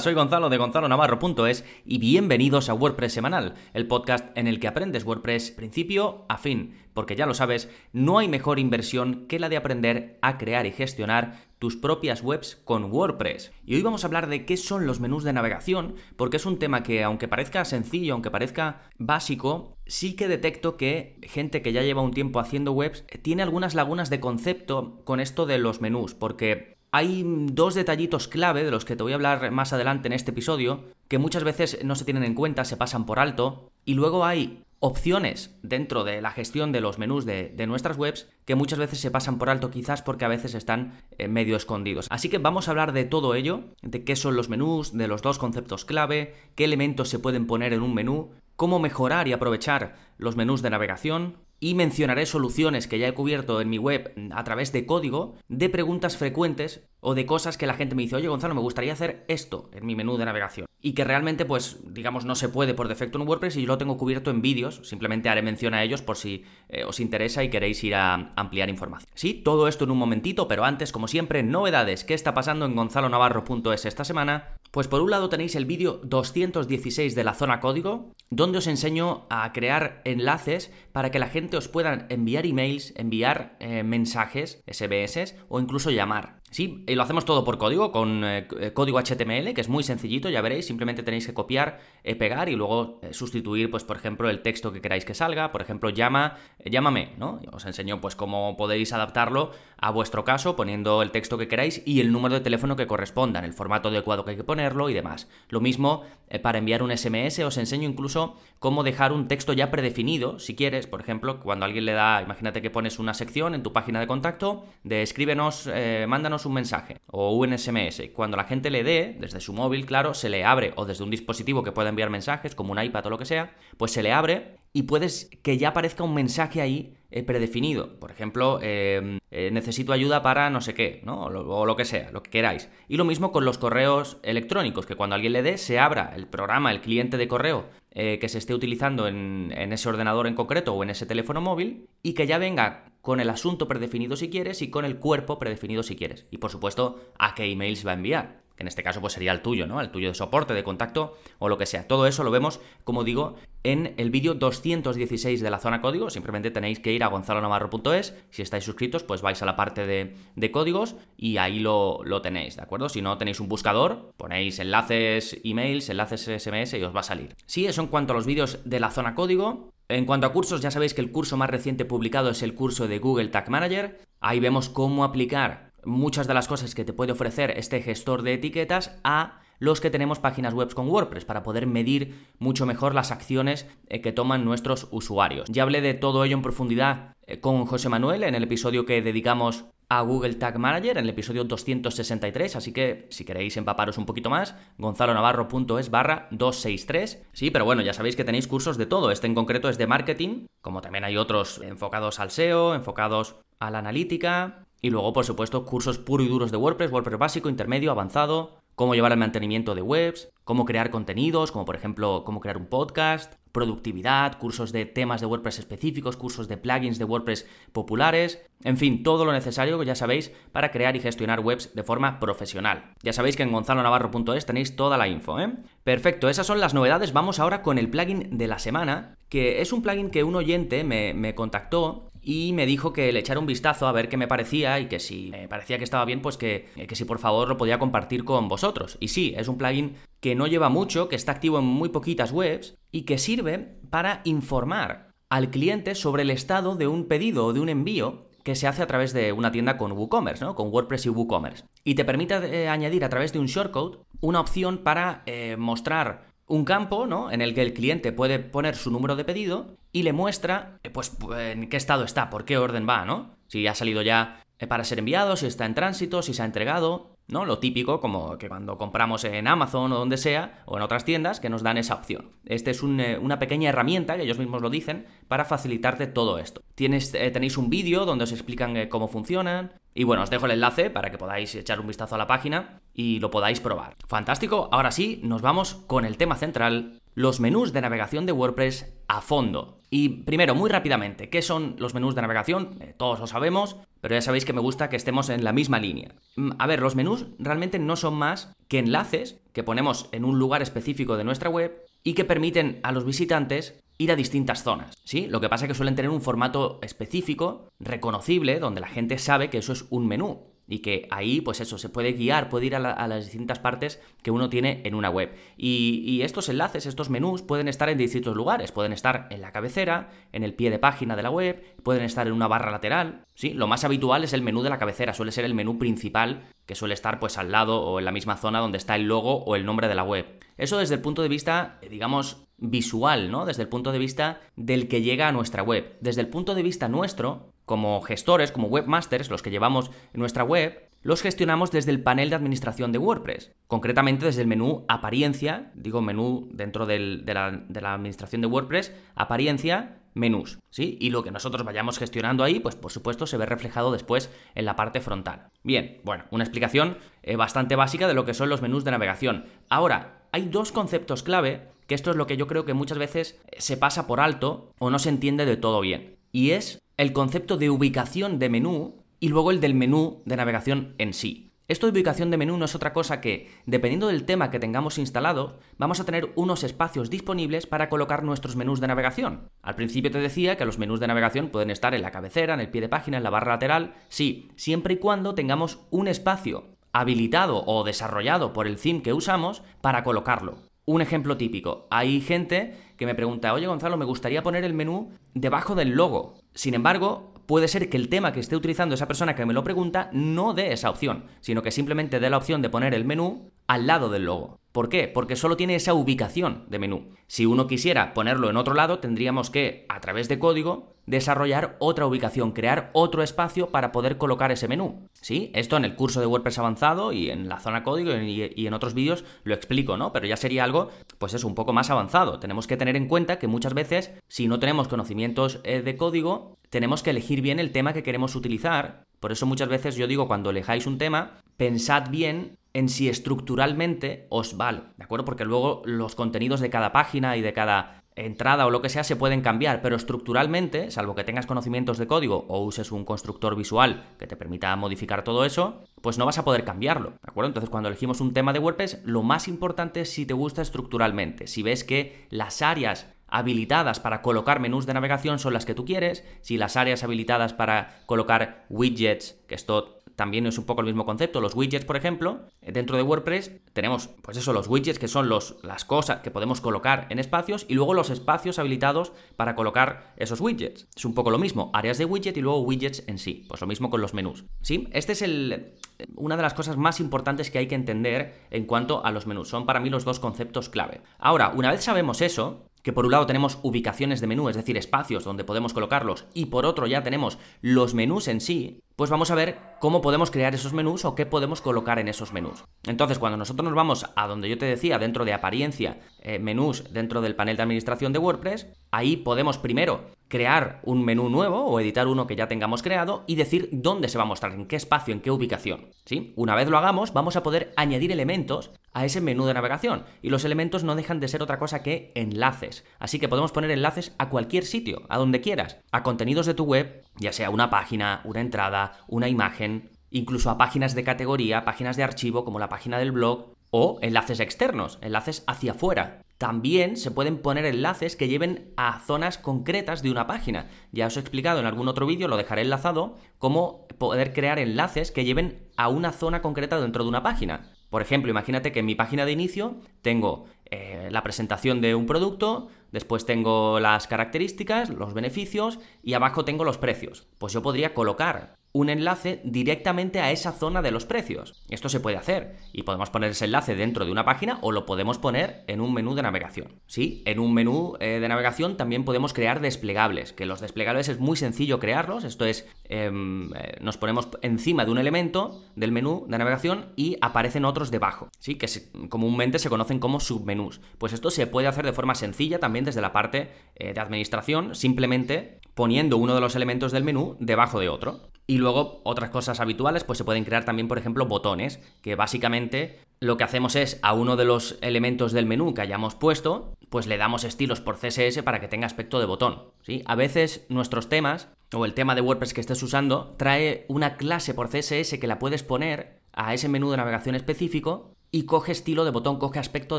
Soy 0.00 0.14
Gonzalo 0.14 0.48
de 0.48 0.58
gonzalonavarro.es 0.58 1.64
y 1.84 1.98
bienvenidos 1.98 2.68
a 2.68 2.74
WordPress 2.74 3.12
Semanal, 3.12 3.54
el 3.74 3.88
podcast 3.88 4.26
en 4.36 4.46
el 4.46 4.60
que 4.60 4.68
aprendes 4.68 5.04
WordPress 5.04 5.50
principio 5.50 6.24
a 6.28 6.38
fin, 6.38 6.76
porque 6.94 7.16
ya 7.16 7.26
lo 7.26 7.34
sabes, 7.34 7.68
no 7.92 8.18
hay 8.18 8.28
mejor 8.28 8.60
inversión 8.60 9.26
que 9.26 9.40
la 9.40 9.48
de 9.48 9.56
aprender 9.56 10.18
a 10.22 10.38
crear 10.38 10.66
y 10.66 10.72
gestionar 10.72 11.48
tus 11.58 11.76
propias 11.76 12.22
webs 12.22 12.56
con 12.64 12.92
WordPress. 12.92 13.50
Y 13.64 13.74
hoy 13.74 13.82
vamos 13.82 14.04
a 14.04 14.06
hablar 14.06 14.28
de 14.28 14.44
qué 14.44 14.56
son 14.56 14.86
los 14.86 15.00
menús 15.00 15.24
de 15.24 15.32
navegación, 15.32 15.96
porque 16.16 16.36
es 16.36 16.46
un 16.46 16.60
tema 16.60 16.84
que 16.84 17.02
aunque 17.02 17.26
parezca 17.26 17.64
sencillo, 17.64 18.12
aunque 18.12 18.30
parezca 18.30 18.82
básico, 18.98 19.76
sí 19.86 20.14
que 20.14 20.28
detecto 20.28 20.76
que 20.76 21.18
gente 21.22 21.60
que 21.60 21.72
ya 21.72 21.82
lleva 21.82 22.02
un 22.02 22.12
tiempo 22.12 22.38
haciendo 22.38 22.72
webs 22.72 23.04
tiene 23.22 23.42
algunas 23.42 23.74
lagunas 23.74 24.10
de 24.10 24.20
concepto 24.20 25.02
con 25.04 25.18
esto 25.18 25.44
de 25.44 25.58
los 25.58 25.80
menús, 25.80 26.14
porque 26.14 26.77
hay 26.90 27.22
dos 27.24 27.74
detallitos 27.74 28.28
clave 28.28 28.64
de 28.64 28.70
los 28.70 28.84
que 28.84 28.96
te 28.96 29.02
voy 29.02 29.12
a 29.12 29.16
hablar 29.16 29.50
más 29.50 29.72
adelante 29.72 30.08
en 30.08 30.12
este 30.12 30.30
episodio, 30.30 30.84
que 31.08 31.18
muchas 31.18 31.44
veces 31.44 31.78
no 31.84 31.94
se 31.94 32.04
tienen 32.04 32.24
en 32.24 32.34
cuenta, 32.34 32.64
se 32.64 32.76
pasan 32.76 33.06
por 33.06 33.18
alto, 33.18 33.70
y 33.84 33.94
luego 33.94 34.24
hay 34.24 34.62
opciones 34.80 35.58
dentro 35.62 36.04
de 36.04 36.20
la 36.22 36.30
gestión 36.30 36.70
de 36.70 36.80
los 36.80 36.98
menús 36.98 37.24
de, 37.24 37.52
nuestras 37.66 37.96
webs 37.96 38.28
que 38.44 38.54
muchas 38.54 38.78
veces 38.78 39.00
se 39.00 39.10
pasan 39.10 39.38
por 39.38 39.50
alto 39.50 39.70
quizás 39.70 40.02
porque 40.02 40.24
a 40.24 40.28
veces 40.28 40.54
están 40.54 41.00
eh, 41.18 41.28
medio 41.28 41.56
escondidos. 41.56 42.06
Así 42.10 42.28
que 42.28 42.38
vamos 42.38 42.68
a 42.68 42.70
hablar 42.70 42.92
de 42.92 43.04
todo 43.04 43.34
ello, 43.34 43.64
de 43.82 44.04
qué 44.04 44.14
son 44.14 44.36
los 44.36 44.48
menús, 44.48 44.96
de 44.96 45.08
los 45.08 45.22
dos 45.22 45.38
conceptos 45.38 45.84
clave, 45.84 46.34
qué 46.54 46.64
elementos 46.64 47.08
se 47.08 47.18
pueden 47.18 47.46
poner 47.46 47.72
en 47.72 47.82
un 47.82 47.94
menú, 47.94 48.30
cómo 48.56 48.78
mejorar 48.78 49.26
y 49.28 49.32
aprovechar 49.32 49.96
los 50.16 50.36
menús 50.36 50.62
de 50.62 50.70
navegación, 50.70 51.36
y 51.60 51.74
mencionaré 51.74 52.26
soluciones 52.26 52.86
que 52.86 52.98
ya 52.98 53.08
he 53.08 53.14
cubierto 53.14 53.60
en 53.60 53.70
mi 53.70 53.78
web 53.78 54.12
a 54.32 54.44
través 54.44 54.72
de 54.72 54.86
código 54.86 55.34
de 55.48 55.68
preguntas 55.68 56.16
frecuentes 56.16 56.88
o 57.00 57.14
de 57.14 57.26
cosas 57.26 57.56
que 57.56 57.66
la 57.66 57.74
gente 57.74 57.94
me 57.94 58.02
dice, 58.02 58.16
oye 58.16 58.28
Gonzalo, 58.28 58.54
me 58.54 58.60
gustaría 58.60 58.92
hacer 58.92 59.24
esto 59.28 59.70
en 59.72 59.86
mi 59.86 59.94
menú 59.94 60.16
de 60.16 60.24
navegación. 60.24 60.66
Y 60.80 60.92
que 60.92 61.02
realmente, 61.02 61.44
pues, 61.44 61.80
digamos, 61.84 62.24
no 62.24 62.36
se 62.36 62.48
puede 62.48 62.72
por 62.72 62.86
defecto 62.86 63.18
en 63.18 63.26
WordPress 63.26 63.56
y 63.56 63.62
yo 63.62 63.66
lo 63.66 63.78
tengo 63.78 63.96
cubierto 63.96 64.30
en 64.30 64.42
vídeos. 64.42 64.80
Simplemente 64.84 65.28
haré 65.28 65.42
mención 65.42 65.74
a 65.74 65.82
ellos 65.82 66.02
por 66.02 66.16
si 66.16 66.44
eh, 66.68 66.84
os 66.84 67.00
interesa 67.00 67.42
y 67.42 67.50
queréis 67.50 67.82
ir 67.82 67.96
a 67.96 68.32
ampliar 68.36 68.68
información. 68.68 69.10
Sí, 69.14 69.34
todo 69.34 69.66
esto 69.66 69.84
en 69.84 69.90
un 69.90 69.98
momentito, 69.98 70.46
pero 70.46 70.64
antes, 70.64 70.92
como 70.92 71.08
siempre, 71.08 71.42
novedades. 71.42 72.04
¿Qué 72.04 72.14
está 72.14 72.32
pasando 72.32 72.64
en 72.64 72.76
gonzalonavarro.es 72.76 73.86
esta 73.86 74.04
semana? 74.04 74.54
Pues 74.70 74.86
por 74.86 75.00
un 75.00 75.10
lado 75.10 75.28
tenéis 75.28 75.56
el 75.56 75.64
vídeo 75.64 76.00
216 76.04 77.14
de 77.16 77.24
la 77.24 77.34
zona 77.34 77.58
código, 77.58 78.12
donde 78.30 78.58
os 78.58 78.66
enseño 78.66 79.26
a 79.30 79.52
crear 79.52 80.02
enlaces 80.04 80.70
para 80.92 81.10
que 81.10 81.18
la 81.18 81.28
gente 81.28 81.56
os 81.56 81.68
pueda 81.68 82.06
enviar 82.08 82.46
emails, 82.46 82.92
enviar 82.96 83.56
eh, 83.58 83.82
mensajes, 83.82 84.62
SBS 84.66 85.34
o 85.48 85.58
incluso 85.58 85.90
llamar. 85.90 86.37
Sí, 86.50 86.82
y 86.86 86.94
lo 86.94 87.02
hacemos 87.02 87.26
todo 87.26 87.44
por 87.44 87.58
código, 87.58 87.92
con 87.92 88.24
eh, 88.24 88.48
eh, 88.58 88.72
código 88.72 88.98
HTML, 88.98 89.52
que 89.52 89.60
es 89.60 89.68
muy 89.68 89.82
sencillito, 89.82 90.30
ya 90.30 90.40
veréis, 90.40 90.66
simplemente 90.66 91.02
tenéis 91.02 91.26
que 91.26 91.34
copiar, 91.34 91.80
eh, 92.04 92.14
pegar 92.16 92.48
y 92.48 92.56
luego 92.56 93.00
sustituir, 93.10 93.70
pues, 93.70 93.84
por 93.84 93.96
ejemplo, 93.96 94.30
el 94.30 94.40
texto 94.40 94.72
que 94.72 94.80
queráis 94.80 95.04
que 95.04 95.12
salga, 95.12 95.52
por 95.52 95.60
ejemplo, 95.60 95.90
llama, 95.90 96.38
llámame, 96.64 97.12
¿no? 97.18 97.40
Os 97.52 97.66
enseño, 97.66 98.00
pues, 98.00 98.16
cómo 98.16 98.56
podéis 98.56 98.94
adaptarlo 98.94 99.50
a 99.76 99.90
vuestro 99.90 100.24
caso, 100.24 100.56
poniendo 100.56 101.02
el 101.02 101.10
texto 101.10 101.36
que 101.36 101.48
queráis 101.48 101.82
y 101.84 102.00
el 102.00 102.12
número 102.12 102.34
de 102.34 102.40
teléfono 102.40 102.76
que 102.76 102.86
corresponda, 102.86 103.40
el 103.40 103.52
formato 103.52 103.90
adecuado 103.90 104.24
que 104.24 104.32
hay 104.32 104.36
que 104.36 104.44
ponerlo 104.44 104.88
y 104.88 104.94
demás. 104.94 105.28
Lo 105.50 105.60
mismo 105.60 106.04
para 106.42 106.58
enviar 106.58 106.82
un 106.82 106.94
SMS, 106.94 107.38
os 107.40 107.56
enseño 107.56 107.88
incluso 107.88 108.36
cómo 108.58 108.82
dejar 108.82 109.12
un 109.12 109.28
texto 109.28 109.54
ya 109.54 109.70
predefinido, 109.70 110.38
si 110.38 110.54
quieres, 110.54 110.86
por 110.86 111.00
ejemplo, 111.00 111.40
cuando 111.40 111.64
alguien 111.64 111.86
le 111.86 111.92
da, 111.92 112.20
imagínate 112.20 112.60
que 112.60 112.70
pones 112.70 112.98
una 112.98 113.14
sección 113.14 113.54
en 113.54 113.62
tu 113.62 113.72
página 113.72 114.00
de 114.00 114.06
contacto, 114.06 114.66
de 114.84 115.02
escríbenos, 115.02 115.70
mándanos 116.06 116.37
un 116.46 116.54
mensaje 116.54 116.98
o 117.06 117.36
un 117.36 117.56
SMS. 117.56 118.10
Cuando 118.14 118.36
la 118.36 118.44
gente 118.44 118.70
le 118.70 118.84
dé, 118.84 119.16
desde 119.18 119.40
su 119.40 119.52
móvil, 119.52 119.86
claro, 119.86 120.14
se 120.14 120.28
le 120.28 120.44
abre, 120.44 120.72
o 120.76 120.84
desde 120.84 121.04
un 121.04 121.10
dispositivo 121.10 121.62
que 121.62 121.72
pueda 121.72 121.88
enviar 121.88 122.10
mensajes, 122.10 122.54
como 122.54 122.72
un 122.72 122.82
iPad 122.82 123.06
o 123.06 123.10
lo 123.10 123.18
que 123.18 123.24
sea, 123.24 123.54
pues 123.76 123.92
se 123.92 124.02
le 124.02 124.12
abre 124.12 124.58
y 124.72 124.82
puedes 124.82 125.30
que 125.42 125.58
ya 125.58 125.68
aparezca 125.68 126.04
un 126.04 126.14
mensaje 126.14 126.60
ahí 126.60 126.94
eh, 127.10 127.22
predefinido. 127.22 127.98
Por 127.98 128.10
ejemplo, 128.10 128.60
em, 128.62 129.18
eh, 129.30 129.50
necesito 129.50 129.92
ayuda 129.92 130.22
para 130.22 130.50
no 130.50 130.60
sé 130.60 130.74
qué, 130.74 131.00
¿no? 131.04 131.24
O 131.24 131.66
lo, 131.66 131.76
que 131.76 131.84
sea, 131.84 132.10
lo 132.12 132.22
que 132.22 132.30
queráis. 132.30 132.68
Y 132.86 132.96
lo 132.96 133.04
mismo 133.04 133.32
con 133.32 133.44
los 133.44 133.58
correos 133.58 134.18
electrónicos, 134.22 134.86
que 134.86 134.94
cuando 134.94 135.14
alguien 135.16 135.32
le 135.32 135.42
dé, 135.42 135.56
se 135.56 135.78
abra 135.78 136.12
el 136.14 136.26
programa, 136.26 136.70
el 136.70 136.80
cliente 136.80 137.16
de 137.16 137.28
correo 137.28 137.66
eh, 137.92 138.18
que 138.20 138.28
se 138.28 138.38
esté 138.38 138.54
utilizando 138.54 139.08
en, 139.08 139.52
en 139.56 139.72
ese 139.72 139.88
ordenador 139.88 140.26
en 140.26 140.34
concreto 140.34 140.74
o 140.74 140.82
en 140.82 140.90
ese 140.90 141.06
teléfono 141.06 141.40
móvil 141.40 141.88
y 142.02 142.12
que 142.12 142.26
ya 142.26 142.38
venga 142.38 142.84
con 143.08 143.20
el 143.20 143.30
asunto 143.30 143.68
predefinido 143.68 144.16
si 144.16 144.28
quieres 144.28 144.60
y 144.60 144.68
con 144.68 144.84
el 144.84 144.98
cuerpo 144.98 145.38
predefinido 145.38 145.82
si 145.82 145.96
quieres. 145.96 146.26
Y 146.30 146.36
por 146.36 146.50
supuesto, 146.50 147.00
a 147.18 147.34
qué 147.34 147.50
emails 147.50 147.86
va 147.86 147.92
a 147.92 147.94
enviar 147.94 148.42
que 148.58 148.64
en 148.64 148.68
este 148.68 148.82
caso 148.82 149.00
pues 149.00 149.12
sería 149.12 149.30
el 149.30 149.40
tuyo, 149.40 149.68
¿no? 149.68 149.80
El 149.80 149.90
tuyo 149.90 150.08
de 150.08 150.14
soporte, 150.14 150.52
de 150.52 150.64
contacto 150.64 151.16
o 151.38 151.48
lo 151.48 151.58
que 151.58 151.64
sea. 151.64 151.86
Todo 151.86 152.08
eso 152.08 152.24
lo 152.24 152.32
vemos, 152.32 152.60
como 152.82 153.04
digo, 153.04 153.36
en 153.62 153.94
el 153.98 154.10
vídeo 154.10 154.34
216 154.34 155.40
de 155.40 155.48
la 155.48 155.60
zona 155.60 155.80
código. 155.80 156.10
Simplemente 156.10 156.50
tenéis 156.50 156.80
que 156.80 156.92
ir 156.92 157.04
a 157.04 157.06
gonzalonavarro.es. 157.06 158.16
Si 158.30 158.42
estáis 158.42 158.64
suscritos, 158.64 159.04
pues 159.04 159.22
vais 159.22 159.40
a 159.42 159.46
la 159.46 159.54
parte 159.54 159.86
de, 159.86 160.50
códigos 160.50 160.96
y 161.16 161.36
ahí 161.36 161.60
lo, 161.60 162.00
lo, 162.02 162.20
tenéis, 162.20 162.56
¿de 162.56 162.62
acuerdo? 162.62 162.88
Si 162.88 163.00
no 163.00 163.16
tenéis 163.16 163.38
un 163.38 163.48
buscador, 163.48 164.12
ponéis 164.16 164.58
enlaces 164.58 165.40
emails, 165.44 165.88
enlaces 165.88 166.22
SMS 166.22 166.74
y 166.74 166.82
os 166.82 166.94
va 166.94 167.00
a 167.00 167.04
salir. 167.04 167.36
Sí, 167.46 167.64
eso 167.66 167.80
en 167.80 167.86
cuanto 167.86 168.12
a 168.12 168.16
los 168.16 168.26
vídeos 168.26 168.58
de 168.64 168.80
la 168.80 168.90
zona 168.90 169.14
código. 169.14 169.70
En 169.88 170.04
cuanto 170.04 170.26
a 170.26 170.32
cursos, 170.32 170.60
ya 170.60 170.72
sabéis 170.72 170.94
que 170.94 171.00
el 171.00 171.12
curso 171.12 171.36
más 171.36 171.48
reciente 171.48 171.84
publicado 171.84 172.30
es 172.30 172.42
el 172.42 172.54
curso 172.54 172.88
de 172.88 172.98
Google 172.98 173.28
Tag 173.28 173.48
Manager. 173.50 174.00
Ahí 174.20 174.40
vemos 174.40 174.68
cómo 174.68 175.04
aplicar 175.04 175.67
muchas 175.84 176.26
de 176.26 176.34
las 176.34 176.48
cosas 176.48 176.74
que 176.74 176.84
te 176.84 176.92
puede 176.92 177.12
ofrecer 177.12 177.52
este 177.56 177.82
gestor 177.82 178.22
de 178.22 178.34
etiquetas 178.34 178.98
a 179.04 179.40
los 179.58 179.80
que 179.80 179.90
tenemos 179.90 180.18
páginas 180.18 180.54
web 180.54 180.72
con 180.72 180.88
WordPress 180.88 181.24
para 181.24 181.42
poder 181.42 181.66
medir 181.66 182.26
mucho 182.38 182.66
mejor 182.66 182.94
las 182.94 183.10
acciones 183.10 183.66
eh, 183.88 184.00
que 184.00 184.12
toman 184.12 184.44
nuestros 184.44 184.88
usuarios. 184.90 185.48
Ya 185.50 185.64
hablé 185.64 185.80
de 185.80 185.94
todo 185.94 186.24
ello 186.24 186.36
en 186.36 186.42
profundidad 186.42 187.16
eh, 187.26 187.40
con 187.40 187.66
José 187.66 187.88
Manuel 187.88 188.22
en 188.22 188.34
el 188.34 188.44
episodio 188.44 188.86
que 188.86 189.02
dedicamos 189.02 189.64
a 189.90 190.02
Google 190.02 190.34
Tag 190.34 190.58
Manager 190.58 190.98
en 190.98 191.04
el 191.04 191.10
episodio 191.10 191.44
263, 191.44 192.56
así 192.56 192.72
que 192.72 193.06
si 193.08 193.24
queréis 193.24 193.56
empaparos 193.56 193.96
un 193.96 194.04
poquito 194.04 194.28
más, 194.28 194.54
gonzalonavarro.es 194.76 195.90
barra 195.90 196.28
263. 196.30 197.26
Sí, 197.32 197.50
pero 197.50 197.64
bueno, 197.64 197.80
ya 197.80 197.94
sabéis 197.94 198.14
que 198.14 198.24
tenéis 198.24 198.46
cursos 198.46 198.76
de 198.76 198.84
todo, 198.84 199.10
este 199.10 199.26
en 199.26 199.34
concreto 199.34 199.70
es 199.70 199.78
de 199.78 199.86
marketing, 199.86 200.46
como 200.60 200.82
también 200.82 201.04
hay 201.04 201.16
otros 201.16 201.62
enfocados 201.62 202.20
al 202.20 202.30
SEO, 202.30 202.74
enfocados 202.74 203.36
a 203.60 203.70
la 203.70 203.78
analítica, 203.78 204.66
y 204.80 204.90
luego, 204.90 205.12
por 205.12 205.24
supuesto, 205.24 205.64
cursos 205.64 205.98
puros 205.98 206.26
y 206.26 206.30
duros 206.30 206.50
de 206.50 206.56
WordPress, 206.56 206.92
WordPress 206.92 207.18
básico, 207.18 207.48
intermedio, 207.48 207.90
avanzado, 207.90 208.58
cómo 208.78 208.94
llevar 208.94 209.10
el 209.10 209.18
mantenimiento 209.18 209.74
de 209.74 209.82
webs, 209.82 210.30
cómo 210.44 210.64
crear 210.64 210.90
contenidos, 210.90 211.50
como 211.50 211.64
por 211.64 211.74
ejemplo 211.74 212.22
cómo 212.24 212.38
crear 212.38 212.56
un 212.56 212.66
podcast, 212.66 213.34
productividad, 213.50 214.38
cursos 214.38 214.70
de 214.70 214.86
temas 214.86 215.20
de 215.20 215.26
WordPress 215.26 215.58
específicos, 215.58 216.16
cursos 216.16 216.46
de 216.46 216.58
plugins 216.58 216.96
de 216.96 217.04
WordPress 217.04 217.48
populares, 217.72 218.40
en 218.62 218.76
fin, 218.76 219.02
todo 219.02 219.24
lo 219.24 219.32
necesario 219.32 219.80
que 219.80 219.84
ya 219.84 219.96
sabéis 219.96 220.32
para 220.52 220.70
crear 220.70 220.94
y 220.94 221.00
gestionar 221.00 221.40
webs 221.40 221.74
de 221.74 221.82
forma 221.82 222.20
profesional. 222.20 222.92
Ya 223.02 223.12
sabéis 223.12 223.36
que 223.36 223.42
en 223.42 223.50
gonzalonavarro.es 223.50 224.46
tenéis 224.46 224.76
toda 224.76 224.96
la 224.96 225.08
info, 225.08 225.40
¿eh? 225.40 225.54
Perfecto, 225.82 226.28
esas 226.28 226.46
son 226.46 226.60
las 226.60 226.72
novedades. 226.72 227.12
Vamos 227.12 227.40
ahora 227.40 227.62
con 227.62 227.78
el 227.78 227.90
plugin 227.90 228.38
de 228.38 228.46
la 228.46 228.60
semana, 228.60 229.16
que 229.28 229.60
es 229.60 229.72
un 229.72 229.82
plugin 229.82 230.10
que 230.10 230.22
un 230.22 230.36
oyente 230.36 230.84
me, 230.84 231.14
me 231.14 231.34
contactó 231.34 232.10
y 232.28 232.52
me 232.52 232.66
dijo 232.66 232.92
que 232.92 233.10
le 233.10 233.20
echara 233.20 233.40
un 233.40 233.46
vistazo 233.46 233.86
a 233.86 233.92
ver 233.92 234.10
qué 234.10 234.18
me 234.18 234.28
parecía 234.28 234.78
y 234.80 234.86
que 234.86 235.00
si 235.00 235.30
me 235.30 235.48
parecía 235.48 235.78
que 235.78 235.84
estaba 235.84 236.04
bien, 236.04 236.20
pues 236.20 236.36
que, 236.36 236.68
que 236.86 236.94
si 236.94 237.06
por 237.06 237.18
favor 237.18 237.48
lo 237.48 237.56
podía 237.56 237.78
compartir 237.78 238.22
con 238.24 238.48
vosotros. 238.48 238.98
Y 239.00 239.08
sí, 239.08 239.32
es 239.34 239.48
un 239.48 239.56
plugin 239.56 239.96
que 240.20 240.34
no 240.34 240.46
lleva 240.46 240.68
mucho, 240.68 241.08
que 241.08 241.16
está 241.16 241.32
activo 241.32 241.58
en 241.58 241.64
muy 241.64 241.88
poquitas 241.88 242.30
webs 242.30 242.76
y 242.92 243.06
que 243.06 243.16
sirve 243.16 243.78
para 243.88 244.20
informar 244.24 245.08
al 245.30 245.48
cliente 245.48 245.94
sobre 245.94 246.20
el 246.20 246.28
estado 246.30 246.76
de 246.76 246.86
un 246.86 247.08
pedido 247.08 247.46
o 247.46 247.54
de 247.54 247.60
un 247.60 247.70
envío 247.70 248.28
que 248.44 248.56
se 248.56 248.66
hace 248.66 248.82
a 248.82 248.86
través 248.86 249.14
de 249.14 249.32
una 249.32 249.50
tienda 249.50 249.78
con 249.78 249.92
WooCommerce, 249.92 250.44
¿no? 250.44 250.54
Con 250.54 250.68
WordPress 250.68 251.06
y 251.06 251.08
WooCommerce. 251.08 251.64
Y 251.82 251.94
te 251.94 252.04
permite 252.04 252.34
eh, 252.34 252.68
añadir 252.68 253.04
a 253.04 253.08
través 253.08 253.32
de 253.32 253.38
un 253.38 253.46
shortcode 253.46 254.00
una 254.20 254.40
opción 254.40 254.78
para 254.84 255.22
eh, 255.24 255.56
mostrar 255.58 256.27
un 256.48 256.64
campo, 256.64 257.06
¿no? 257.06 257.30
En 257.30 257.40
el 257.40 257.54
que 257.54 257.62
el 257.62 257.74
cliente 257.74 258.12
puede 258.12 258.38
poner 258.38 258.74
su 258.74 258.90
número 258.90 259.14
de 259.16 259.24
pedido 259.24 259.76
y 259.92 260.02
le 260.02 260.12
muestra, 260.12 260.78
eh, 260.82 260.90
pues, 260.90 261.16
en 261.38 261.68
qué 261.68 261.76
estado 261.76 262.04
está, 262.04 262.30
por 262.30 262.44
qué 262.44 262.58
orden 262.58 262.88
va, 262.88 263.04
¿no? 263.04 263.36
Si 263.46 263.66
ha 263.66 263.74
salido 263.74 264.02
ya 264.02 264.42
eh, 264.58 264.66
para 264.66 264.84
ser 264.84 264.98
enviado, 264.98 265.36
si 265.36 265.46
está 265.46 265.66
en 265.66 265.74
tránsito, 265.74 266.22
si 266.22 266.34
se 266.34 266.42
ha 266.42 266.46
entregado. 266.46 267.14
¿no? 267.28 267.44
Lo 267.44 267.58
típico, 267.58 268.00
como 268.00 268.38
que 268.38 268.48
cuando 268.48 268.78
compramos 268.78 269.22
en 269.24 269.46
Amazon 269.46 269.92
o 269.92 269.98
donde 269.98 270.16
sea, 270.16 270.62
o 270.64 270.78
en 270.78 270.82
otras 270.82 271.04
tiendas, 271.04 271.40
que 271.40 271.50
nos 271.50 271.62
dan 271.62 271.76
esa 271.76 271.94
opción. 271.94 272.30
Esta 272.46 272.70
es 272.70 272.82
eh, 272.82 273.18
una 273.20 273.38
pequeña 273.38 273.68
herramienta, 273.68 274.16
que 274.16 274.22
ellos 274.22 274.38
mismos 274.38 274.62
lo 274.62 274.70
dicen, 274.70 275.06
para 275.28 275.44
facilitarte 275.44 276.06
todo 276.06 276.38
esto. 276.38 276.62
Tienes, 276.74 277.12
tenéis 277.12 277.58
un 277.58 277.68
vídeo 277.68 278.06
donde 278.06 278.24
os 278.24 278.32
explican 278.32 278.88
cómo 278.88 279.08
funcionan. 279.08 279.74
Y 279.92 280.04
bueno, 280.04 280.22
os 280.22 280.30
dejo 280.30 280.46
el 280.46 280.52
enlace 280.52 280.88
para 280.88 281.10
que 281.10 281.18
podáis 281.18 281.54
echar 281.54 281.80
un 281.80 281.86
vistazo 281.86 282.14
a 282.14 282.18
la 282.18 282.26
página 282.26 282.80
y 282.98 283.20
lo 283.20 283.30
podáis 283.30 283.60
probar. 283.60 283.94
Fantástico, 284.08 284.68
ahora 284.72 284.90
sí, 284.90 285.20
nos 285.22 285.40
vamos 285.40 285.76
con 285.86 286.04
el 286.04 286.16
tema 286.16 286.34
central, 286.34 286.98
los 287.14 287.38
menús 287.38 287.72
de 287.72 287.80
navegación 287.80 288.26
de 288.26 288.32
WordPress 288.32 288.92
a 289.06 289.20
fondo. 289.20 289.80
Y 289.88 290.24
primero, 290.24 290.56
muy 290.56 290.68
rápidamente, 290.68 291.30
¿qué 291.30 291.40
son 291.40 291.76
los 291.78 291.94
menús 291.94 292.16
de 292.16 292.22
navegación? 292.22 292.76
todos 292.96 293.20
lo 293.20 293.28
sabemos, 293.28 293.76
pero 294.00 294.16
ya 294.16 294.20
sabéis 294.20 294.44
que 294.44 294.52
me 294.52 294.60
gusta 294.60 294.88
que 294.88 294.96
estemos 294.96 295.28
en 295.28 295.44
la 295.44 295.52
misma 295.52 295.78
línea. 295.78 296.12
Mm, 296.34 296.50
a 296.58 296.66
ver, 296.66 296.80
los 296.80 296.96
menús 296.96 297.26
realmente 297.38 297.78
no 297.78 297.94
son 297.94 298.14
más 298.14 298.52
que 298.66 298.80
enlaces 298.80 299.40
que 299.52 299.62
ponemos 299.62 300.08
en 300.10 300.24
un 300.24 300.40
lugar 300.40 300.60
específico 300.60 301.16
de 301.16 301.22
nuestra 301.22 301.50
web 301.50 301.86
y 302.02 302.14
que 302.14 302.24
permiten 302.24 302.80
a 302.82 302.90
los 302.90 303.04
visitantes 303.04 303.78
ir 303.96 304.10
a 304.10 304.16
distintas 304.16 304.64
zonas, 304.64 304.96
¿sí? 305.04 305.28
Lo 305.28 305.40
que 305.40 305.48
pasa 305.48 305.66
es 305.66 305.68
que 305.68 305.76
suelen 305.76 305.94
tener 305.94 306.10
un 306.10 306.20
formato 306.20 306.80
específico, 306.82 307.68
reconocible, 307.78 308.58
donde 308.58 308.80
la 308.80 308.88
gente 308.88 309.18
sabe 309.18 309.50
que 309.50 309.58
eso 309.58 309.72
es 309.72 309.86
un 309.90 310.08
menú 310.08 310.57
y 310.68 310.80
que 310.80 311.08
ahí, 311.10 311.40
pues 311.40 311.60
eso, 311.60 311.78
se 311.78 311.88
puede 311.88 312.12
guiar, 312.12 312.50
puede 312.50 312.66
ir 312.66 312.76
a, 312.76 313.08
las 313.08 313.24
distintas 313.24 313.58
partes 313.58 314.00
que 314.22 314.30
uno 314.30 314.50
tiene 314.50 314.82
en 314.84 314.94
una 314.94 315.08
web. 315.08 315.34
Y, 315.56 316.20
estos 316.22 316.48
enlaces, 316.48 316.84
estos 316.84 317.08
menús, 317.08 317.42
pueden 317.42 317.68
estar 317.68 317.88
en 317.88 317.96
distintos 317.96 318.36
lugares. 318.36 318.70
Pueden 318.70 318.92
estar 318.92 319.28
en 319.30 319.40
la 319.40 319.50
cabecera, 319.50 320.10
en 320.32 320.44
el 320.44 320.54
pie 320.54 320.70
de 320.70 320.78
página 320.78 321.16
de 321.16 321.22
la 321.22 321.30
web, 321.30 321.62
pueden 321.82 322.02
estar 322.02 322.26
en 322.26 322.34
una 322.34 322.48
barra 322.48 322.70
lateral. 322.70 323.24
¿sí? 323.34 323.54
Lo 323.54 323.66
más 323.66 323.84
habitual 323.84 324.24
es 324.24 324.34
el 324.34 324.42
menú 324.42 324.62
de 324.62 324.70
la 324.70 324.78
cabecera, 324.78 325.14
suele 325.14 325.32
ser 325.32 325.44
el 325.44 325.54
menú 325.54 325.78
principal 325.78 326.48
que 326.66 326.74
suele 326.74 326.92
estar 326.92 327.18
pues 327.18 327.38
al 327.38 327.50
lado 327.50 327.80
o 327.80 327.98
en 327.98 328.04
la 328.04 328.12
misma 328.12 328.36
zona 328.36 328.60
donde 328.60 328.76
está 328.76 328.94
el 328.94 329.04
logo 329.04 329.42
o 329.44 329.56
el 329.56 329.64
nombre 329.64 329.88
de 329.88 329.94
la 329.94 330.02
web. 330.02 330.26
Eso 330.58 330.76
desde 330.76 330.96
el 330.96 331.00
punto 331.00 331.22
de 331.22 331.28
vista, 331.28 331.78
digamos, 331.88 332.44
visual, 332.58 333.30
¿no? 333.30 333.46
Desde 333.46 333.62
el 333.62 333.68
punto 333.68 333.90
de 333.90 333.98
vista 333.98 334.40
del 334.54 334.86
que 334.88 335.00
llega 335.00 335.28
a 335.28 335.32
nuestra 335.32 335.62
web. 335.62 335.96
Desde 336.00 336.20
el 336.20 336.28
punto 336.28 336.54
de 336.54 336.62
vista 336.62 336.88
nuestro, 336.88 337.54
como 337.68 338.00
gestores, 338.00 338.50
como 338.50 338.66
webmasters, 338.66 339.30
los 339.30 339.42
que 339.42 339.50
llevamos 339.50 339.92
nuestra 340.12 340.42
web, 340.42 340.88
los 341.02 341.22
gestionamos 341.22 341.70
desde 341.70 341.92
el 341.92 342.02
panel 342.02 342.30
de 342.30 342.36
administración 342.36 342.90
de 342.90 342.98
WordPress, 342.98 343.52
concretamente 343.68 344.26
desde 344.26 344.42
el 344.42 344.48
menú 344.48 344.84
apariencia, 344.88 345.70
digo 345.74 346.02
menú 346.02 346.48
dentro 346.52 346.86
de, 346.86 347.22
la, 347.24 347.94
administración 347.94 348.40
de 348.40 348.48
WordPress, 348.48 348.92
apariencia, 349.14 350.00
menús, 350.14 350.58
¿sí? 350.70 350.98
Y 351.00 351.10
lo 351.10 351.22
que 351.22 351.30
nosotros 351.30 351.64
vayamos 351.64 351.98
gestionando 351.98 352.42
ahí, 352.42 352.58
pues 352.58 352.74
por 352.74 352.90
supuesto 352.90 353.28
se 353.28 353.36
ve 353.36 353.46
reflejado 353.46 353.92
después 353.92 354.32
en 354.56 354.64
la 354.64 354.74
parte 354.74 355.00
frontal. 355.00 355.50
Bien, 355.62 356.00
bueno, 356.02 356.24
una 356.32 356.42
explicación 356.42 356.98
eh, 357.22 357.36
bastante 357.36 357.76
básica 357.76 358.08
de 358.08 358.14
lo 358.14 358.24
que 358.24 358.34
son 358.34 358.48
los 358.48 358.62
menús 358.62 358.84
de 358.84 358.90
navegación. 358.90 359.44
Ahora, 359.68 360.26
hay 360.32 360.46
dos 360.46 360.72
conceptos 360.72 361.22
clave, 361.22 361.68
que 361.86 361.94
esto 361.94 362.10
es 362.10 362.16
lo 362.16 362.26
que 362.26 362.36
yo 362.36 362.48
creo 362.48 362.64
que 362.64 362.74
muchas 362.74 362.98
veces 362.98 363.40
se 363.56 363.76
pasa 363.76 364.08
por 364.08 364.20
alto 364.20 364.72
o 364.78 364.90
no 364.90 364.98
se 364.98 365.08
entiende 365.08 365.46
de 365.46 365.56
todo 365.56 365.80
bien, 365.80 366.17
y 366.32 366.50
es 366.50 366.82
el 366.96 367.12
concepto 367.12 367.56
de 367.56 367.70
ubicación 367.70 368.38
de 368.38 368.48
menú 368.48 369.04
y 369.20 369.28
luego 369.28 369.50
el 369.50 369.60
del 369.60 369.74
menú 369.74 370.22
de 370.24 370.36
navegación 370.36 370.94
en 370.98 371.12
sí. 371.12 371.48
Esto 371.68 371.86
de 371.86 371.92
ubicación 371.92 372.30
de 372.30 372.38
menú 372.38 372.56
no 372.56 372.64
es 372.64 372.74
otra 372.74 372.94
cosa 372.94 373.20
que, 373.20 373.50
dependiendo 373.66 374.06
del 374.06 374.24
tema 374.24 374.50
que 374.50 374.58
tengamos 374.58 374.96
instalado, 374.96 375.58
vamos 375.76 376.00
a 376.00 376.06
tener 376.06 376.32
unos 376.34 376.64
espacios 376.64 377.10
disponibles 377.10 377.66
para 377.66 377.90
colocar 377.90 378.24
nuestros 378.24 378.56
menús 378.56 378.80
de 378.80 378.86
navegación. 378.86 379.50
Al 379.60 379.74
principio 379.74 380.10
te 380.10 380.18
decía 380.18 380.56
que 380.56 380.64
los 380.64 380.78
menús 380.78 380.98
de 380.98 381.08
navegación 381.08 381.50
pueden 381.50 381.68
estar 381.68 381.94
en 381.94 382.00
la 382.00 382.10
cabecera, 382.10 382.54
en 382.54 382.60
el 382.60 382.70
pie 382.70 382.80
de 382.80 382.88
página, 382.88 383.18
en 383.18 383.22
la 383.22 383.28
barra 383.28 383.52
lateral, 383.52 383.96
sí, 384.08 384.48
siempre 384.56 384.94
y 384.94 384.96
cuando 384.96 385.34
tengamos 385.34 385.80
un 385.90 386.08
espacio 386.08 386.68
habilitado 386.92 387.62
o 387.66 387.84
desarrollado 387.84 388.54
por 388.54 388.66
el 388.66 388.78
theme 388.78 389.02
que 389.02 389.12
usamos 389.12 389.62
para 389.82 390.04
colocarlo. 390.04 390.67
Un 390.88 391.02
ejemplo 391.02 391.36
típico, 391.36 391.86
hay 391.90 392.22
gente 392.22 392.72
que 392.96 393.04
me 393.04 393.14
pregunta, 393.14 393.52
oye 393.52 393.66
Gonzalo, 393.66 393.98
me 393.98 394.06
gustaría 394.06 394.42
poner 394.42 394.64
el 394.64 394.72
menú 394.72 395.10
debajo 395.34 395.74
del 395.74 395.90
logo. 395.90 396.38
Sin 396.54 396.72
embargo, 396.72 397.34
puede 397.44 397.68
ser 397.68 397.90
que 397.90 397.98
el 397.98 398.08
tema 398.08 398.32
que 398.32 398.40
esté 398.40 398.56
utilizando 398.56 398.94
esa 398.94 399.06
persona 399.06 399.34
que 399.34 399.44
me 399.44 399.52
lo 399.52 399.62
pregunta 399.62 400.08
no 400.14 400.54
dé 400.54 400.72
esa 400.72 400.88
opción, 400.88 401.26
sino 401.40 401.60
que 401.60 401.72
simplemente 401.72 402.20
dé 402.20 402.30
la 402.30 402.38
opción 402.38 402.62
de 402.62 402.70
poner 402.70 402.94
el 402.94 403.04
menú 403.04 403.50
al 403.68 403.86
lado 403.86 404.08
del 404.08 404.24
logo. 404.24 404.58
¿Por 404.72 404.88
qué? 404.88 405.08
Porque 405.08 405.36
solo 405.36 405.56
tiene 405.56 405.74
esa 405.74 405.94
ubicación 405.94 406.64
de 406.68 406.78
menú. 406.78 407.10
Si 407.26 407.46
uno 407.46 407.66
quisiera 407.66 408.14
ponerlo 408.14 408.50
en 408.50 408.56
otro 408.56 408.74
lado, 408.74 408.98
tendríamos 408.98 409.50
que, 409.50 409.86
a 409.88 410.00
través 410.00 410.28
de 410.28 410.38
código, 410.38 410.94
desarrollar 411.06 411.76
otra 411.78 412.06
ubicación, 412.06 412.52
crear 412.52 412.90
otro 412.92 413.22
espacio 413.22 413.70
para 413.70 413.92
poder 413.92 414.18
colocar 414.18 414.52
ese 414.52 414.68
menú. 414.68 415.08
¿Sí? 415.20 415.50
Esto 415.54 415.76
en 415.76 415.84
el 415.84 415.96
curso 415.96 416.20
de 416.20 416.26
WordPress 416.26 416.58
avanzado 416.58 417.12
y 417.12 417.30
en 417.30 417.48
la 417.48 417.60
zona 417.60 417.82
código 417.82 418.12
y, 418.14 418.66
en 418.66 418.74
otros 418.74 418.94
vídeos 418.94 419.24
lo 419.42 419.54
explico, 419.54 419.96
¿no? 419.96 420.12
Pero 420.12 420.26
ya 420.26 420.36
sería 420.36 420.64
algo, 420.64 420.90
pues 421.18 421.34
es 421.34 421.44
un 421.44 421.54
poco 421.54 421.72
más 421.72 421.90
avanzado. 421.90 422.38
Tenemos 422.38 422.66
que 422.66 422.76
tener 422.76 422.94
en 422.94 423.08
cuenta 423.08 423.38
que 423.38 423.48
muchas 423.48 423.74
veces, 423.74 424.12
si 424.28 424.48
no 424.48 424.60
tenemos 424.60 424.88
conocimientos 424.88 425.60
eh, 425.64 425.82
de 425.82 425.96
código, 425.96 426.56
tenemos 426.70 427.02
que 427.02 427.10
elegir 427.10 427.42
bien 427.42 427.58
el 427.58 427.72
tema 427.72 427.94
que 427.94 428.02
queremos 428.02 428.36
utilizar. 428.36 429.04
Por 429.18 429.32
eso 429.32 429.46
muchas 429.46 429.68
veces 429.68 429.96
yo 429.96 430.06
digo, 430.06 430.28
cuando 430.28 430.50
elejáis 430.50 430.86
un 430.86 430.98
tema, 430.98 431.40
pensad 431.56 432.10
bien 432.10 432.58
en 432.78 432.88
si 432.88 433.08
estructuralmente 433.08 434.26
os 434.30 434.56
vale, 434.56 434.82
¿de 434.96 435.04
acuerdo? 435.04 435.24
Porque 435.24 435.44
luego 435.44 435.82
los 435.84 436.14
contenidos 436.14 436.60
de 436.60 436.70
cada 436.70 436.92
página 436.92 437.36
y 437.36 437.42
de 437.42 437.52
cada 437.52 438.04
entrada 438.14 438.66
o 438.66 438.70
lo 438.70 438.82
que 438.82 438.88
sea 438.88 439.04
se 439.04 439.16
pueden 439.16 439.40
cambiar, 439.40 439.80
pero 439.82 439.96
estructuralmente, 439.96 440.90
salvo 440.90 441.14
que 441.14 441.24
tengas 441.24 441.46
conocimientos 441.46 441.98
de 441.98 442.06
código 442.06 442.46
o 442.48 442.62
uses 442.64 442.92
un 442.92 443.04
constructor 443.04 443.56
visual 443.56 444.04
que 444.18 444.26
te 444.26 444.36
permita 444.36 444.74
modificar 444.76 445.24
todo 445.24 445.44
eso, 445.44 445.82
pues 446.00 446.18
no 446.18 446.26
vas 446.26 446.38
a 446.38 446.44
poder 446.44 446.64
cambiarlo, 446.64 447.10
¿de 447.10 447.18
acuerdo? 447.28 447.48
Entonces 447.48 447.70
cuando 447.70 447.88
elegimos 447.88 448.20
un 448.20 448.32
tema 448.32 448.52
de 448.52 448.60
WordPress, 448.60 449.02
lo 449.04 449.22
más 449.22 449.48
importante 449.48 450.02
es 450.02 450.10
si 450.10 450.26
te 450.26 450.34
gusta 450.34 450.62
estructuralmente, 450.62 451.48
si 451.48 451.62
ves 451.62 451.82
que 451.82 452.26
las 452.30 452.62
áreas 452.62 453.08
habilitadas 453.28 454.00
para 454.00 454.22
colocar 454.22 454.58
menús 454.58 454.86
de 454.86 454.94
navegación 454.94 455.38
son 455.38 455.52
las 455.52 455.66
que 455.66 455.74
tú 455.74 455.84
quieres, 455.84 456.24
si 456.40 456.56
las 456.56 456.76
áreas 456.76 457.04
habilitadas 457.04 457.52
para 457.52 458.00
colocar 458.06 458.64
widgets, 458.70 459.38
que 459.46 459.54
esto 459.54 459.97
también 460.18 460.48
es 460.48 460.58
un 460.58 460.64
poco 460.64 460.80
el 460.80 460.88
mismo 460.88 461.06
concepto. 461.06 461.40
Los 461.40 461.54
widgets, 461.54 461.84
por 461.84 461.96
ejemplo, 461.96 462.40
dentro 462.60 462.96
de 462.96 463.04
WordPress 463.04 463.52
tenemos, 463.72 464.08
pues 464.20 464.36
eso, 464.36 464.52
los 464.52 464.66
widgets 464.66 464.98
que 464.98 465.06
son 465.06 465.28
los, 465.28 465.58
las 465.62 465.84
cosas 465.84 466.22
que 466.22 466.32
podemos 466.32 466.60
colocar 466.60 467.06
en 467.10 467.20
espacios 467.20 467.64
y 467.68 467.74
luego 467.74 467.94
los 467.94 468.10
espacios 468.10 468.58
habilitados 468.58 469.12
para 469.36 469.54
colocar 469.54 470.14
esos 470.16 470.40
widgets. 470.40 470.88
Es 470.96 471.04
un 471.04 471.14
poco 471.14 471.30
lo 471.30 471.38
mismo, 471.38 471.70
áreas 471.72 471.98
de 471.98 472.04
widget 472.04 472.36
y 472.36 472.40
luego 472.40 472.62
widgets 472.62 473.04
en 473.06 473.18
sí. 473.18 473.44
Pues 473.48 473.60
lo 473.60 473.68
mismo 473.68 473.90
con 473.90 474.00
los 474.00 474.12
menús. 474.12 474.44
¿Sí? 474.60 474.88
Este 474.90 475.12
es 475.12 475.22
el, 475.22 475.74
una 476.16 476.36
de 476.36 476.42
las 476.42 476.54
cosas 476.54 476.76
más 476.76 476.98
importantes 476.98 477.52
que 477.52 477.58
hay 477.58 477.68
que 477.68 477.76
entender 477.76 478.40
en 478.50 478.64
cuanto 478.64 479.04
a 479.04 479.12
los 479.12 479.28
menús. 479.28 479.48
Son 479.48 479.66
para 479.66 479.78
mí 479.78 479.88
los 479.88 480.04
dos 480.04 480.18
conceptos 480.18 480.68
clave. 480.68 481.00
Ahora, 481.20 481.52
una 481.54 481.70
vez 481.70 481.84
sabemos 481.84 482.22
eso, 482.22 482.67
que 482.82 482.92
por 482.92 483.04
un 483.04 483.12
lado 483.12 483.26
tenemos 483.26 483.58
ubicaciones 483.62 484.20
de 484.20 484.26
menú, 484.26 484.48
es 484.48 484.56
decir, 484.56 484.76
espacios 484.76 485.24
donde 485.24 485.44
podemos 485.44 485.72
colocarlos, 485.72 486.26
y 486.34 486.46
por 486.46 486.66
otro 486.66 486.86
ya 486.86 487.02
tenemos 487.02 487.38
los 487.60 487.94
menús 487.94 488.28
en 488.28 488.40
sí, 488.40 488.80
pues 488.96 489.10
vamos 489.10 489.30
a 489.30 489.34
ver 489.34 489.58
cómo 489.80 490.00
podemos 490.00 490.30
crear 490.30 490.54
esos 490.54 490.72
menús 490.72 491.04
o 491.04 491.14
qué 491.14 491.24
podemos 491.24 491.60
colocar 491.60 491.98
en 491.98 492.08
esos 492.08 492.32
menús. 492.32 492.64
Entonces, 492.84 493.18
cuando 493.18 493.36
nosotros 493.38 493.64
nos 493.64 493.74
vamos 493.74 494.06
a 494.16 494.26
donde 494.26 494.48
yo 494.48 494.58
te 494.58 494.66
decía, 494.66 494.98
dentro 494.98 495.24
de 495.24 495.32
apariencia, 495.32 496.00
eh, 496.20 496.38
menús 496.38 496.92
dentro 496.92 497.20
del 497.20 497.36
panel 497.36 497.56
de 497.56 497.62
administración 497.62 498.12
de 498.12 498.18
WordPress, 498.18 498.66
ahí 498.90 499.16
podemos 499.16 499.58
primero 499.58 500.10
crear 500.28 500.80
un 500.84 501.04
menú 501.04 501.28
nuevo 501.28 501.64
o 501.64 501.80
editar 501.80 502.06
uno 502.06 502.26
que 502.26 502.36
ya 502.36 502.48
tengamos 502.48 502.82
creado 502.82 503.24
y 503.26 503.36
decir 503.36 503.68
dónde 503.72 504.08
se 504.08 504.18
va 504.18 504.24
a 504.24 504.26
mostrar, 504.26 504.52
en 504.52 504.66
qué 504.66 504.76
espacio, 504.76 505.14
en 505.14 505.20
qué 505.20 505.30
ubicación. 505.30 505.90
¿sí? 506.04 506.32
Una 506.36 506.54
vez 506.54 506.68
lo 506.68 506.78
hagamos, 506.78 507.12
vamos 507.12 507.36
a 507.36 507.42
poder 507.42 507.72
añadir 507.76 508.12
elementos 508.12 508.72
a 508.98 509.04
ese 509.04 509.20
menú 509.20 509.46
de 509.46 509.54
navegación 509.54 510.02
y 510.22 510.28
los 510.28 510.44
elementos 510.44 510.82
no 510.82 510.96
dejan 510.96 511.20
de 511.20 511.28
ser 511.28 511.40
otra 511.40 511.60
cosa 511.60 511.84
que 511.84 512.10
enlaces. 512.16 512.84
Así 512.98 513.20
que 513.20 513.28
podemos 513.28 513.52
poner 513.52 513.70
enlaces 513.70 514.12
a 514.18 514.28
cualquier 514.28 514.64
sitio, 514.64 515.02
a 515.08 515.18
donde 515.18 515.40
quieras, 515.40 515.78
a 515.92 516.02
contenidos 516.02 516.46
de 516.46 516.54
tu 516.54 516.64
web, 516.64 517.04
ya 517.16 517.32
sea 517.32 517.50
una 517.50 517.70
página, 517.70 518.22
una 518.24 518.40
entrada, 518.40 518.98
una 519.06 519.28
imagen, 519.28 519.90
incluso 520.10 520.50
a 520.50 520.58
páginas 520.58 520.96
de 520.96 521.04
categoría, 521.04 521.64
páginas 521.64 521.96
de 521.96 522.02
archivo 522.02 522.44
como 522.44 522.58
la 522.58 522.68
página 522.68 522.98
del 522.98 523.12
blog 523.12 523.54
o 523.70 524.00
enlaces 524.02 524.40
externos, 524.40 524.98
enlaces 525.00 525.44
hacia 525.46 525.72
afuera. 525.72 526.22
También 526.36 526.96
se 526.96 527.12
pueden 527.12 527.38
poner 527.38 527.66
enlaces 527.66 528.16
que 528.16 528.26
lleven 528.26 528.72
a 528.76 528.98
zonas 528.98 529.38
concretas 529.38 530.02
de 530.02 530.10
una 530.10 530.26
página. 530.26 530.66
Ya 530.90 531.06
os 531.06 531.16
he 531.16 531.20
explicado 531.20 531.60
en 531.60 531.66
algún 531.66 531.86
otro 531.86 532.04
vídeo, 532.04 532.26
lo 532.26 532.36
dejaré 532.36 532.62
enlazado, 532.62 533.16
cómo 533.38 533.86
poder 533.98 534.32
crear 534.32 534.58
enlaces 534.58 535.12
que 535.12 535.24
lleven 535.24 535.68
a 535.76 535.88
una 535.88 536.10
zona 536.10 536.42
concreta 536.42 536.80
dentro 536.80 537.04
de 537.04 537.10
una 537.10 537.22
página. 537.22 537.77
Por 537.90 538.02
ejemplo, 538.02 538.30
imagínate 538.30 538.72
que 538.72 538.80
en 538.80 538.86
mi 538.86 538.94
página 538.94 539.24
de 539.24 539.32
inicio 539.32 539.76
tengo 540.02 540.44
eh, 540.66 541.08
la 541.10 541.22
presentación 541.22 541.80
de 541.80 541.94
un 541.94 542.06
producto, 542.06 542.68
después 542.92 543.24
tengo 543.24 543.80
las 543.80 544.06
características, 544.06 544.90
los 544.90 545.14
beneficios 545.14 545.78
y 546.02 546.14
abajo 546.14 546.44
tengo 546.44 546.64
los 546.64 546.78
precios. 546.78 547.26
Pues 547.38 547.52
yo 547.52 547.62
podría 547.62 547.94
colocar 547.94 548.57
un 548.72 548.90
enlace 548.90 549.40
directamente 549.44 550.20
a 550.20 550.30
esa 550.30 550.52
zona 550.52 550.82
de 550.82 550.90
los 550.90 551.06
precios. 551.06 551.62
Esto 551.68 551.88
se 551.88 552.00
puede 552.00 552.16
hacer 552.16 552.56
y 552.72 552.82
podemos 552.82 553.10
poner 553.10 553.30
ese 553.30 553.46
enlace 553.46 553.74
dentro 553.74 554.04
de 554.04 554.12
una 554.12 554.24
página 554.24 554.58
o 554.62 554.72
lo 554.72 554.86
podemos 554.86 555.18
poner 555.18 555.64
en 555.66 555.80
un 555.80 555.94
menú 555.94 556.14
de 556.14 556.22
navegación. 556.22 556.80
Sí, 556.86 557.22
en 557.24 557.38
un 557.38 557.54
menú 557.54 557.96
eh, 558.00 558.20
de 558.20 558.28
navegación 558.28 558.76
también 558.76 559.04
podemos 559.04 559.32
crear 559.32 559.60
desplegables, 559.60 560.32
que 560.32 560.46
los 560.46 560.60
desplegables 560.60 561.08
es 561.08 561.18
muy 561.18 561.36
sencillo 561.36 561.80
crearlos, 561.80 562.24
esto 562.24 562.44
es, 562.44 562.68
em, 562.84 563.52
eh, 563.54 563.78
nos 563.80 563.96
ponemos 563.96 564.28
encima 564.42 564.84
de 564.84 564.90
un 564.90 564.98
elemento 564.98 565.64
del 565.76 565.92
menú 565.92 566.26
de 566.28 566.38
navegación 566.38 566.92
y 566.96 567.16
aparecen 567.20 567.64
otros 567.64 567.90
debajo, 567.90 568.28
¿sí? 568.38 568.56
que 568.56 568.68
comúnmente 569.08 569.58
se 569.58 569.70
conocen 569.70 569.98
como 569.98 570.20
submenús. 570.20 570.80
Pues 570.98 571.12
esto 571.12 571.30
se 571.30 571.46
puede 571.46 571.68
hacer 571.68 571.84
de 571.84 571.92
forma 571.92 572.14
sencilla 572.14 572.58
también 572.58 572.84
desde 572.84 573.00
la 573.00 573.12
parte 573.12 573.50
eh, 573.76 573.92
de 573.94 574.00
administración, 574.00 574.74
simplemente 574.74 575.60
poniendo 575.74 576.16
uno 576.16 576.34
de 576.34 576.40
los 576.40 576.56
elementos 576.56 576.92
del 576.92 577.04
menú 577.04 577.36
debajo 577.40 577.80
de 577.80 577.88
otro. 577.88 578.30
Y 578.50 578.56
luego 578.56 579.02
otras 579.04 579.28
cosas 579.28 579.60
habituales, 579.60 580.04
pues 580.04 580.16
se 580.16 580.24
pueden 580.24 580.44
crear 580.44 580.64
también, 580.64 580.88
por 580.88 580.96
ejemplo, 580.96 581.26
botones, 581.26 581.80
que 582.00 582.14
básicamente 582.14 582.98
lo 583.20 583.36
que 583.36 583.44
hacemos 583.44 583.76
es 583.76 584.00
a 584.02 584.14
uno 584.14 584.36
de 584.36 584.46
los 584.46 584.78
elementos 584.80 585.32
del 585.32 585.44
menú 585.44 585.74
que 585.74 585.82
hayamos 585.82 586.14
puesto, 586.14 586.74
pues 586.88 587.06
le 587.06 587.18
damos 587.18 587.44
estilos 587.44 587.82
por 587.82 587.98
CSS 587.98 588.42
para 588.42 588.58
que 588.58 588.68
tenga 588.68 588.86
aspecto 588.86 589.20
de 589.20 589.26
botón. 589.26 589.64
¿sí? 589.82 590.02
A 590.06 590.14
veces 590.14 590.64
nuestros 590.70 591.10
temas, 591.10 591.48
o 591.74 591.84
el 591.84 591.92
tema 591.92 592.14
de 592.14 592.22
WordPress 592.22 592.54
que 592.54 592.62
estés 592.62 592.82
usando, 592.82 593.34
trae 593.36 593.84
una 593.88 594.16
clase 594.16 594.54
por 594.54 594.70
CSS 594.70 595.18
que 595.20 595.26
la 595.26 595.38
puedes 595.38 595.62
poner 595.62 596.20
a 596.32 596.54
ese 596.54 596.70
menú 596.70 596.90
de 596.90 596.96
navegación 596.96 597.34
específico 597.34 598.14
y 598.30 598.44
coge 598.44 598.72
estilo 598.72 599.04
de 599.04 599.10
botón, 599.10 599.38
coge 599.38 599.58
aspecto 599.58 599.98